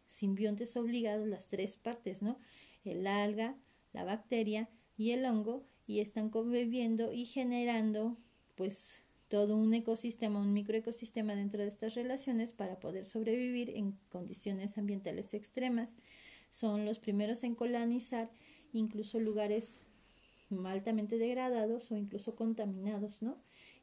simbiontes 0.08 0.76
obligados 0.76 1.26
las 1.26 1.48
tres 1.48 1.76
partes, 1.76 2.22
¿no? 2.22 2.38
El 2.84 3.06
alga, 3.06 3.56
la 3.92 4.04
bacteria 4.04 4.68
y 4.96 5.10
el 5.10 5.24
hongo 5.24 5.64
y 5.86 6.00
están 6.00 6.30
conviviendo 6.30 7.12
y 7.12 7.24
generando 7.24 8.16
pues 8.54 9.04
todo 9.28 9.56
un 9.56 9.74
ecosistema, 9.74 10.40
un 10.40 10.52
microecosistema 10.52 11.34
dentro 11.34 11.62
de 11.62 11.68
estas 11.68 11.94
relaciones 11.94 12.52
para 12.52 12.78
poder 12.78 13.04
sobrevivir 13.04 13.70
en 13.70 13.92
condiciones 14.08 14.78
ambientales 14.78 15.34
extremas. 15.34 15.96
Son 16.48 16.84
los 16.84 16.98
primeros 16.98 17.42
en 17.42 17.54
colonizar 17.54 18.30
incluso 18.72 19.18
lugares 19.18 19.80
altamente 20.64 21.18
degradados 21.18 21.90
o 21.90 21.96
incluso 21.96 22.36
contaminados, 22.36 23.22
¿no? 23.22 23.36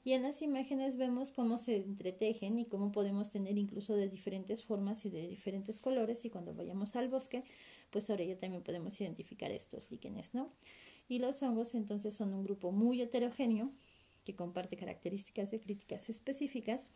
Y 0.04 0.14
en 0.14 0.24
las 0.24 0.42
imágenes 0.42 0.98
vemos 0.98 1.32
cómo 1.32 1.58
se 1.58 1.78
entretejen 1.78 2.60
y 2.60 2.66
cómo 2.66 2.92
podemos 2.92 3.30
tener 3.30 3.58
incluso 3.58 3.96
de 3.96 4.10
diferentes 4.10 4.64
formas 4.64 5.06
y 5.06 5.10
de 5.10 5.28
diferentes 5.28 5.80
colores 5.80 6.26
y 6.26 6.30
cuando 6.30 6.54
vayamos 6.54 6.96
al 6.98 7.08
bosque, 7.08 7.44
pues 7.90 8.10
ahora 8.10 8.26
ya 8.26 8.38
también 8.38 8.64
podemos 8.64 9.00
identificar 9.00 9.52
estos 9.52 9.92
líquenes, 9.92 10.34
¿no? 10.34 10.52
Y 11.08 11.20
los 11.20 11.42
hongos 11.42 11.74
entonces 11.76 12.16
son 12.16 12.34
un 12.34 12.44
grupo 12.44 12.72
muy 12.72 13.02
heterogéneo 13.02 13.72
que 14.26 14.36
comparte 14.36 14.76
características 14.76 15.52
de 15.52 15.60
críticas 15.60 16.10
específicas 16.10 16.92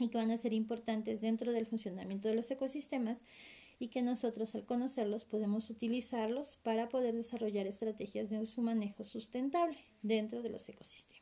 y 0.00 0.08
que 0.08 0.18
van 0.18 0.30
a 0.30 0.36
ser 0.36 0.52
importantes 0.52 1.20
dentro 1.20 1.52
del 1.52 1.66
funcionamiento 1.66 2.28
de 2.28 2.34
los 2.34 2.50
ecosistemas 2.50 3.22
y 3.78 3.88
que 3.88 4.02
nosotros 4.02 4.54
al 4.54 4.66
conocerlos 4.66 5.24
podemos 5.24 5.70
utilizarlos 5.70 6.58
para 6.62 6.88
poder 6.88 7.14
desarrollar 7.14 7.66
estrategias 7.66 8.30
de 8.30 8.44
su 8.46 8.62
manejo 8.62 9.04
sustentable 9.04 9.78
dentro 10.02 10.42
de 10.42 10.50
los 10.50 10.68
ecosistemas. 10.68 11.19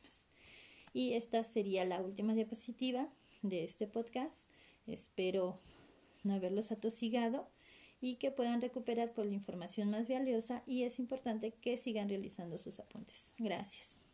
Y 0.92 1.14
esta 1.14 1.44
sería 1.44 1.84
la 1.84 2.00
última 2.00 2.34
diapositiva 2.34 3.08
de 3.42 3.64
este 3.64 3.86
podcast. 3.86 4.48
Espero 4.86 5.60
no 6.24 6.34
haberlos 6.34 6.72
atosigado 6.72 7.48
y 8.00 8.16
que 8.16 8.30
puedan 8.30 8.60
recuperar 8.60 9.12
por 9.12 9.26
la 9.26 9.34
información 9.34 9.90
más 9.90 10.08
valiosa 10.08 10.62
y 10.66 10.84
es 10.84 10.98
importante 10.98 11.52
que 11.52 11.76
sigan 11.76 12.08
realizando 12.08 12.58
sus 12.58 12.80
apuntes. 12.80 13.34
Gracias. 13.38 14.07